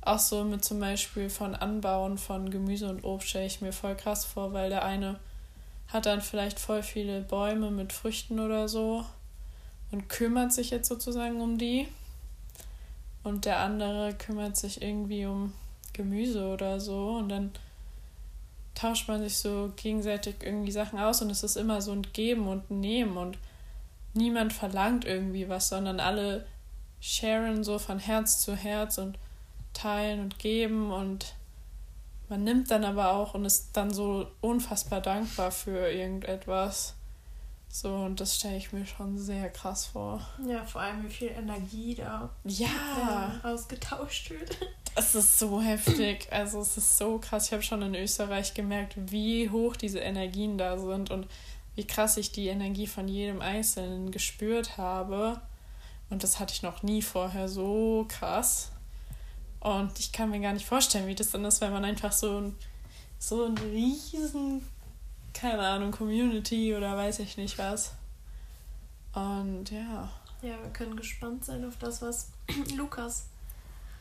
auch 0.00 0.18
so 0.20 0.44
mit 0.44 0.64
zum 0.64 0.78
Beispiel 0.78 1.28
von 1.28 1.54
Anbauen 1.54 2.16
von 2.16 2.50
Gemüse 2.50 2.88
und 2.88 3.04
Obst 3.04 3.28
stelle 3.28 3.46
ich 3.46 3.60
mir 3.60 3.72
voll 3.72 3.96
krass 3.96 4.24
vor, 4.24 4.52
weil 4.52 4.70
der 4.70 4.84
eine 4.84 5.18
hat 5.88 6.06
dann 6.06 6.20
vielleicht 6.20 6.60
voll 6.60 6.82
viele 6.82 7.20
Bäume 7.22 7.70
mit 7.70 7.92
Früchten 7.92 8.38
oder 8.38 8.68
so 8.68 9.04
und 9.90 10.08
kümmert 10.08 10.52
sich 10.52 10.70
jetzt 10.70 10.88
sozusagen 10.88 11.40
um 11.40 11.58
die. 11.58 11.88
Und 13.24 13.44
der 13.44 13.58
andere 13.58 14.14
kümmert 14.14 14.56
sich 14.56 14.82
irgendwie 14.82 15.26
um 15.26 15.52
Gemüse 15.92 16.46
oder 16.46 16.78
so. 16.78 17.16
Und 17.16 17.28
dann 17.28 17.50
tauscht 18.74 19.08
man 19.08 19.20
sich 19.20 19.38
so 19.38 19.72
gegenseitig 19.74 20.36
irgendwie 20.42 20.70
Sachen 20.70 20.98
aus 20.98 21.22
und 21.22 21.30
es 21.30 21.42
ist 21.42 21.56
immer 21.56 21.80
so 21.80 21.92
ein 21.92 22.06
Geben 22.12 22.46
und 22.46 22.70
Nehmen 22.70 23.16
und 23.16 23.38
niemand 24.14 24.52
verlangt 24.52 25.04
irgendwie 25.04 25.48
was, 25.48 25.68
sondern 25.68 25.98
alle 25.98 26.46
sharen 27.06 27.62
so 27.62 27.78
von 27.78 27.98
Herz 27.98 28.40
zu 28.40 28.56
Herz 28.56 28.98
und 28.98 29.18
teilen 29.72 30.20
und 30.20 30.38
geben 30.38 30.90
und 30.90 31.34
man 32.28 32.42
nimmt 32.42 32.70
dann 32.70 32.84
aber 32.84 33.12
auch 33.12 33.34
und 33.34 33.44
ist 33.44 33.76
dann 33.76 33.92
so 33.92 34.26
unfassbar 34.40 35.00
dankbar 35.00 35.52
für 35.52 35.88
irgendetwas. 35.90 36.94
So, 37.68 37.94
und 37.94 38.20
das 38.20 38.36
stelle 38.36 38.56
ich 38.56 38.72
mir 38.72 38.86
schon 38.86 39.18
sehr 39.18 39.50
krass 39.50 39.86
vor. 39.86 40.26
Ja, 40.44 40.64
vor 40.64 40.80
allem 40.80 41.04
wie 41.04 41.12
viel 41.12 41.28
Energie 41.28 41.94
da 41.94 42.30
ja. 42.44 43.40
ausgetauscht 43.42 44.30
wird. 44.30 44.56
Es 44.98 45.14
ist 45.14 45.38
so 45.38 45.60
heftig. 45.60 46.26
Also 46.30 46.58
es 46.62 46.78
ist 46.78 46.96
so 46.96 47.18
krass. 47.18 47.48
Ich 47.48 47.52
habe 47.52 47.62
schon 47.62 47.82
in 47.82 47.94
Österreich 47.94 48.54
gemerkt, 48.54 48.94
wie 49.12 49.50
hoch 49.50 49.76
diese 49.76 49.98
Energien 49.98 50.56
da 50.56 50.78
sind 50.78 51.10
und 51.10 51.26
wie 51.74 51.86
krass 51.86 52.16
ich 52.16 52.32
die 52.32 52.46
Energie 52.46 52.86
von 52.86 53.06
jedem 53.06 53.42
Einzelnen 53.42 54.10
gespürt 54.10 54.78
habe. 54.78 55.42
Und 56.10 56.22
das 56.22 56.38
hatte 56.38 56.54
ich 56.54 56.62
noch 56.62 56.82
nie 56.82 57.02
vorher 57.02 57.48
so 57.48 58.06
krass. 58.08 58.70
Und 59.60 59.98
ich 59.98 60.12
kann 60.12 60.30
mir 60.30 60.40
gar 60.40 60.52
nicht 60.52 60.66
vorstellen, 60.66 61.06
wie 61.08 61.14
das 61.14 61.30
dann 61.30 61.44
ist, 61.44 61.60
wenn 61.60 61.72
man 61.72 61.84
einfach 61.84 62.12
so 62.12 62.40
ein, 62.40 62.56
so 63.18 63.44
ein 63.44 63.58
riesen, 63.58 64.62
keine 65.32 65.66
Ahnung, 65.66 65.90
Community 65.90 66.74
oder 66.74 66.96
weiß 66.96 67.18
ich 67.18 67.36
nicht 67.36 67.58
was. 67.58 67.92
Und 69.12 69.70
ja. 69.70 70.08
Ja, 70.42 70.62
wir 70.62 70.70
können 70.72 70.96
gespannt 70.96 71.44
sein 71.44 71.64
auf 71.64 71.76
das, 71.78 72.02
was 72.02 72.30
Lukas 72.76 73.26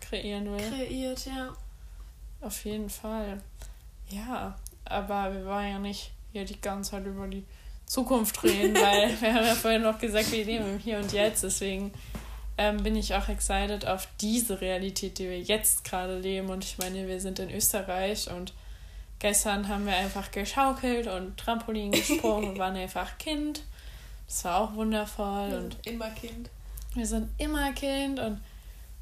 kreieren 0.02 0.46
will. 0.46 0.70
Kreiert, 0.70 1.26
ja. 1.26 1.56
Auf 2.42 2.66
jeden 2.66 2.90
Fall. 2.90 3.42
Ja, 4.10 4.56
aber 4.84 5.34
wir 5.34 5.46
wollen 5.46 5.72
ja 5.72 5.80
nicht 5.80 6.12
hier 6.32 6.46
die 6.46 6.60
ganze 6.62 6.92
Zeit 6.92 7.06
über 7.06 7.28
die 7.28 7.46
Zukunft 7.86 8.44
reden, 8.44 8.76
weil 8.82 9.20
wir 9.20 9.34
haben 9.34 9.46
ja 9.46 9.56
vorhin 9.56 9.82
noch 9.82 10.00
gesagt, 10.00 10.32
wir 10.32 10.46
leben 10.46 10.66
im 10.70 10.80
Hier 10.80 10.98
und 11.00 11.12
Jetzt. 11.12 11.44
Deswegen 11.44 11.92
ähm, 12.58 12.84
bin 12.84 12.96
ich 12.96 13.14
auch 13.14 13.30
excited 13.30 13.86
auf 13.86 14.08
diese 14.22 14.62
Realität, 14.62 15.20
die 15.20 15.30
wir 15.30 15.40
jetzt 15.40 15.84
gerade 15.84 16.18
leben. 16.20 16.50
Und 16.50 16.64
ich 16.64 16.78
meine, 16.78 17.08
wir 17.08 17.20
sind 17.20 17.40
in 17.40 17.52
Österreich 17.52 18.30
und 18.32 18.54
gestern 19.20 19.68
haben 19.68 19.86
wir 19.86 19.96
einfach 19.96 20.32
geschaukelt 20.32 21.08
und 21.08 21.38
Trampolin 21.38 21.92
gesprungen 21.92 22.50
und 22.50 22.58
waren 22.60 22.76
einfach 22.76 23.18
Kind. 23.18 23.64
Das 24.28 24.46
war 24.46 24.58
auch 24.58 24.76
wundervoll. 24.76 25.50
Wir 25.50 25.58
und 25.58 25.74
sind 25.74 25.88
immer 25.88 26.10
Kind. 26.12 26.50
Wir 26.96 27.06
sind 27.06 27.30
immer 27.38 27.74
Kind 27.74 28.20
und 28.20 28.42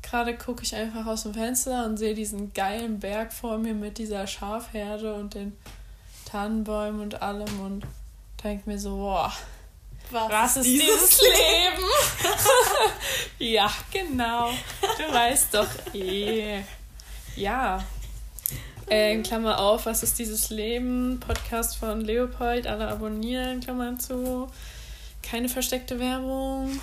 gerade 0.02 0.36
gucke 0.36 0.64
ich 0.64 0.76
einfach 0.76 1.06
aus 1.06 1.24
dem 1.24 1.34
Fenster 1.34 1.86
und 1.86 1.98
sehe 1.98 2.14
diesen 2.14 2.54
geilen 2.54 3.00
Berg 3.00 3.32
vor 3.32 3.58
mir 3.58 3.74
mit 3.74 3.98
dieser 3.98 4.28
Schafherde 4.28 5.14
und 5.14 5.36
den 5.36 5.56
Tannenbäumen 6.26 7.02
und 7.02 7.22
allem 7.22 7.60
und 7.60 7.86
denke 8.44 8.70
mir 8.70 8.78
so, 8.78 8.98
boah, 8.98 9.34
was, 10.12 10.32
was 10.32 10.58
ist 10.58 10.66
dieses, 10.66 11.22
Leben? 11.22 11.88
ja, 13.40 13.72
genau. 13.92 14.52
Du 14.82 15.14
weißt 15.14 15.54
doch 15.54 15.68
eh. 15.94 16.62
Ja. 17.36 17.84
Äh, 18.88 19.22
Klammer 19.22 19.60
auf, 19.60 19.86
was 19.86 20.04
ist 20.04 20.20
dieses 20.20 20.50
Leben? 20.50 21.20
Podcast 21.20 21.78
von 21.78 22.02
Leopold, 22.02 22.68
alle 22.68 22.88
abonnieren, 22.90 23.62
Klammer 23.62 23.98
zu. 23.98 24.52
Keine 25.24 25.50
versteckte 25.50 26.00
Werbung. 26.00 26.82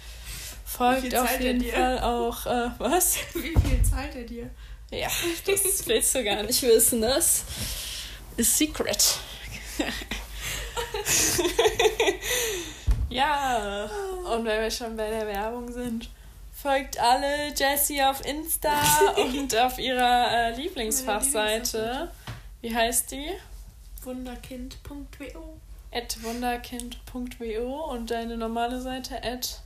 Folgt 0.64 1.14
auf 1.14 1.40
jeden 1.40 1.64
Fall 1.64 2.00
auch, 2.00 2.46
äh, 2.46 2.70
was? 2.78 3.18
Wie 3.34 3.54
viel 3.68 3.82
zahlt 3.88 4.16
er 4.16 4.24
dir? 4.24 4.50
Ja, 4.90 5.08
das 5.46 5.86
willst 5.86 6.14
du 6.14 6.24
gar 6.24 6.42
nicht 6.42 6.62
wissen, 6.62 7.02
das 7.02 7.44
ist 8.36 8.56
Secret. 8.56 9.18
ja, 13.10 13.88
und 14.32 14.44
wenn 14.44 14.62
wir 14.62 14.70
schon 14.70 14.96
bei 14.96 15.10
der 15.10 15.26
Werbung 15.26 15.72
sind, 15.72 16.08
folgt 16.52 16.98
alle 16.98 17.52
Jessie 17.54 18.02
auf 18.02 18.24
Insta 18.24 18.72
und 19.16 19.56
auf 19.56 19.78
ihrer 19.78 20.30
äh, 20.30 20.56
Lieblingsfachseite. 20.56 22.10
Wie 22.60 22.74
heißt 22.74 23.10
die? 23.10 23.30
Wunderkind.wo 24.02 25.58
At 25.92 26.22
wunderkind.wo 26.22 27.92
und 27.92 28.10
deine 28.10 28.36
normale 28.36 28.80
Seite 28.80 29.22
at 29.22 29.60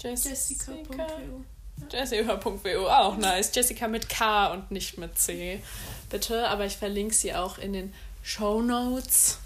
Jessica.wo. 0.00 1.44
Jessica.wo, 1.90 2.88
auch 2.88 3.16
nice. 3.16 3.50
Jessica 3.54 3.88
mit 3.88 4.08
K 4.08 4.52
und 4.52 4.70
nicht 4.70 4.98
mit 4.98 5.18
C. 5.18 5.62
Bitte, 6.10 6.48
aber 6.48 6.66
ich 6.66 6.76
verlinke 6.76 7.14
sie 7.14 7.34
auch 7.34 7.58
in 7.58 7.72
den 7.72 7.94
Show 8.22 8.62
Notes. 8.62 9.38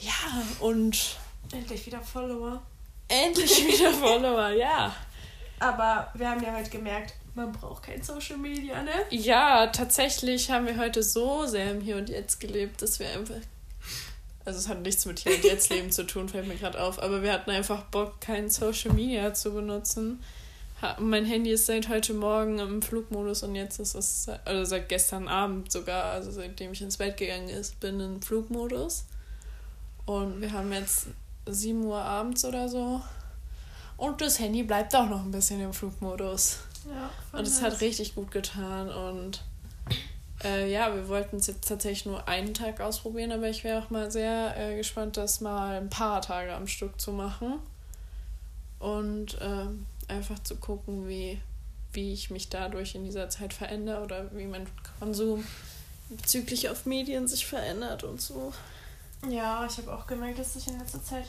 Ja, 0.00 0.42
und. 0.60 1.16
Endlich 1.52 1.84
wieder 1.86 2.00
Follower. 2.00 2.62
Endlich 3.08 3.66
wieder 3.66 3.92
Follower, 3.92 4.50
ja. 4.50 4.94
Aber 5.58 6.10
wir 6.14 6.30
haben 6.30 6.42
ja 6.42 6.54
heute 6.54 6.70
gemerkt, 6.70 7.14
man 7.34 7.52
braucht 7.52 7.82
kein 7.82 8.02
Social 8.02 8.38
Media, 8.38 8.82
ne? 8.82 8.92
Ja, 9.10 9.66
tatsächlich 9.66 10.50
haben 10.50 10.66
wir 10.66 10.78
heute 10.78 11.02
so 11.02 11.44
sehr 11.44 11.70
im 11.72 11.80
Hier 11.80 11.96
und 11.96 12.08
Jetzt 12.08 12.40
gelebt, 12.40 12.80
dass 12.82 12.98
wir 12.98 13.10
einfach. 13.10 13.34
Also 14.44 14.58
es 14.58 14.68
hat 14.68 14.80
nichts 14.80 15.04
mit 15.04 15.18
Hier 15.18 15.34
und 15.34 15.44
Jetzt 15.44 15.70
Leben 15.70 15.92
zu 15.92 16.06
tun, 16.06 16.28
fällt 16.28 16.48
mir 16.48 16.56
gerade 16.56 16.80
auf. 16.80 17.02
Aber 17.02 17.22
wir 17.22 17.32
hatten 17.32 17.50
einfach 17.50 17.82
Bock, 17.84 18.20
kein 18.20 18.48
Social 18.48 18.92
Media 18.92 19.34
zu 19.34 19.52
benutzen. 19.52 20.22
Mein 20.98 21.26
Handy 21.26 21.50
ist 21.50 21.66
seit 21.66 21.90
heute 21.90 22.14
Morgen 22.14 22.58
im 22.58 22.80
Flugmodus 22.80 23.42
und 23.42 23.54
jetzt 23.54 23.78
ist 23.80 23.94
es, 23.94 24.30
also 24.46 24.64
seit 24.64 24.88
gestern 24.88 25.28
Abend 25.28 25.70
sogar, 25.70 26.04
also 26.04 26.30
seitdem 26.30 26.72
ich 26.72 26.80
ins 26.80 26.96
Bett 26.96 27.18
gegangen 27.18 27.50
ist, 27.50 27.78
bin 27.80 28.00
im 28.00 28.22
Flugmodus. 28.22 29.04
Und 30.10 30.40
wir 30.40 30.52
haben 30.52 30.72
jetzt 30.72 31.06
7 31.46 31.84
Uhr 31.84 32.02
abends 32.02 32.44
oder 32.44 32.68
so. 32.68 33.00
Und 33.96 34.20
das 34.20 34.40
Handy 34.40 34.64
bleibt 34.64 34.92
auch 34.96 35.08
noch 35.08 35.22
ein 35.22 35.30
bisschen 35.30 35.60
im 35.60 35.72
Flugmodus. 35.72 36.58
Ja, 36.88 37.10
und 37.38 37.46
es 37.46 37.62
hat 37.62 37.80
richtig 37.80 38.16
gut 38.16 38.32
getan. 38.32 38.88
Und 38.88 39.44
äh, 40.42 40.68
ja, 40.68 40.92
wir 40.96 41.06
wollten 41.06 41.36
es 41.36 41.46
jetzt 41.46 41.68
tatsächlich 41.68 42.06
nur 42.06 42.26
einen 42.26 42.54
Tag 42.54 42.80
ausprobieren, 42.80 43.30
aber 43.30 43.48
ich 43.48 43.62
wäre 43.62 43.80
auch 43.80 43.90
mal 43.90 44.10
sehr 44.10 44.56
äh, 44.56 44.76
gespannt, 44.76 45.16
das 45.16 45.40
mal 45.40 45.80
ein 45.80 45.90
paar 45.90 46.20
Tage 46.22 46.54
am 46.54 46.66
Stück 46.66 47.00
zu 47.00 47.12
machen. 47.12 47.60
Und 48.80 49.40
äh, 49.40 50.12
einfach 50.12 50.40
zu 50.40 50.56
gucken, 50.56 51.06
wie, 51.06 51.40
wie 51.92 52.12
ich 52.12 52.30
mich 52.30 52.48
dadurch 52.48 52.96
in 52.96 53.04
dieser 53.04 53.28
Zeit 53.28 53.54
verändere 53.54 54.02
oder 54.02 54.28
wie 54.34 54.46
mein 54.46 54.66
Konsum 54.98 55.46
bezüglich 56.08 56.68
auf 56.68 56.84
Medien 56.84 57.28
sich 57.28 57.46
verändert 57.46 58.02
und 58.02 58.20
so. 58.20 58.52
Ja, 59.28 59.66
ich 59.66 59.76
habe 59.78 59.92
auch 59.92 60.06
gemerkt, 60.06 60.38
dass 60.38 60.56
ich 60.56 60.66
in 60.68 60.78
letzter 60.78 61.02
Zeit 61.02 61.26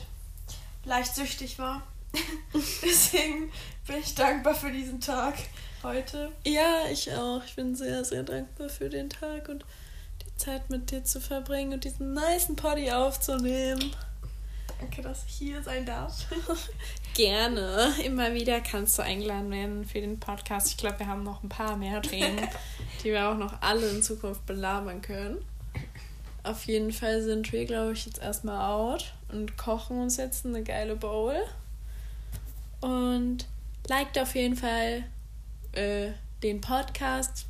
leicht 0.84 1.14
süchtig 1.14 1.58
war. 1.58 1.82
Deswegen 2.54 3.50
bin 3.86 3.96
ich 3.98 4.14
dankbar 4.14 4.54
für 4.54 4.70
diesen 4.70 5.00
Tag 5.00 5.34
heute. 5.82 6.32
Ja, 6.44 6.86
ich 6.90 7.12
auch. 7.12 7.42
Ich 7.44 7.54
bin 7.54 7.74
sehr, 7.74 8.04
sehr 8.04 8.22
dankbar 8.22 8.68
für 8.68 8.88
den 8.88 9.10
Tag 9.10 9.48
und 9.48 9.64
die 10.24 10.36
Zeit 10.36 10.70
mit 10.70 10.90
dir 10.90 11.04
zu 11.04 11.20
verbringen 11.20 11.74
und 11.74 11.84
diesen 11.84 12.14
niceen 12.14 12.56
Poddy 12.56 12.90
aufzunehmen. 12.90 13.94
Danke, 14.80 15.02
dass 15.02 15.24
ich 15.26 15.34
hier 15.34 15.62
sein 15.62 15.86
darf. 15.86 16.26
Gerne. 17.14 17.92
Immer 18.04 18.34
wieder 18.34 18.60
kannst 18.60 18.98
du 18.98 19.02
eingeladen 19.02 19.50
werden 19.50 19.84
für 19.84 20.00
den 20.00 20.18
Podcast. 20.18 20.68
Ich 20.68 20.76
glaube, 20.76 21.00
wir 21.00 21.06
haben 21.06 21.22
noch 21.22 21.42
ein 21.42 21.48
paar 21.48 21.76
mehr 21.76 22.02
Themen, 22.02 22.48
die 23.04 23.12
wir 23.12 23.28
auch 23.28 23.36
noch 23.36 23.60
alle 23.60 23.88
in 23.88 24.02
Zukunft 24.02 24.44
belabern 24.44 25.00
können. 25.00 25.44
Auf 26.44 26.64
jeden 26.66 26.92
Fall 26.92 27.22
sind 27.22 27.52
wir, 27.52 27.64
glaube 27.66 27.92
ich, 27.92 28.06
jetzt 28.06 28.20
erstmal 28.20 28.70
out 28.72 29.12
und 29.30 29.56
kochen 29.56 30.00
uns 30.00 30.16
jetzt 30.16 30.44
eine 30.44 30.62
geile 30.62 30.96
Bowl. 30.96 31.36
Und 32.80 33.46
liked 33.88 34.18
auf 34.18 34.34
jeden 34.34 34.56
Fall 34.56 35.04
äh, 35.72 36.08
den 36.42 36.60
Podcast 36.60 37.46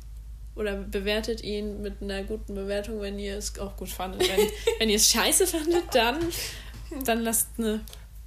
oder 0.55 0.75
bewertet 0.75 1.43
ihn 1.43 1.81
mit 1.81 2.01
einer 2.01 2.23
guten 2.23 2.53
Bewertung, 2.53 3.01
wenn 3.01 3.17
ihr 3.17 3.37
es 3.37 3.57
auch 3.57 3.75
gut 3.75 3.89
fandet. 3.89 4.21
Wenn, 4.21 4.47
wenn 4.79 4.89
ihr 4.89 4.97
es 4.97 5.09
scheiße 5.09 5.47
fandet, 5.47 5.85
dann, 5.93 6.19
dann 7.03 7.23
lasst 7.23 7.47
eine 7.57 7.81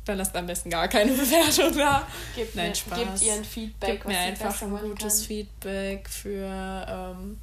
dann 0.07 0.18
lasst 0.18 0.37
am 0.37 0.46
besten 0.46 0.70
gar 0.70 0.87
keine 0.87 1.11
Bewertung 1.12 1.76
da. 1.76 2.07
Gebt, 2.37 2.55
Nein, 2.55 2.68
mir, 2.68 2.74
Spaß. 2.76 2.98
gebt 2.98 3.22
ihr 3.22 3.33
ein 3.33 3.44
Feedback. 3.44 3.90
Gebt 3.90 4.07
mir 4.07 4.18
einfach 4.18 4.62
ein 4.62 4.70
gutes 4.70 5.18
kann. 5.18 5.26
Feedback 5.26 6.09
für, 6.09 6.87
ähm, 6.88 7.38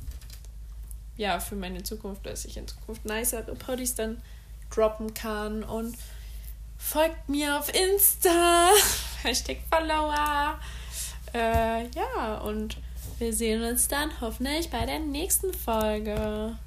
ja, 1.18 1.40
für 1.40 1.56
meine 1.56 1.84
Zukunft, 1.84 2.26
dass 2.26 2.46
ich 2.46 2.58
in 2.58 2.68
Zukunft 2.68 3.06
nicere 3.06 3.56
Poddies 3.56 3.96
dann 3.96 4.22
droppen 4.70 5.14
kann. 5.14 5.64
Und 5.64 5.96
folgt 6.78 7.30
mir 7.30 7.58
auf 7.58 7.74
Insta. 7.74 8.70
Hashtag 9.24 9.58
Follower. 9.72 10.60
Äh, 11.34 11.88
ja, 11.90 12.38
und 12.44 12.78
wir 13.20 13.34
sehen 13.34 13.64
uns 13.64 13.88
dann 13.88 14.12
hoffentlich 14.22 14.70
bei 14.70 14.86
der 14.86 15.00
nächsten 15.00 15.54
Folge. 15.54 16.58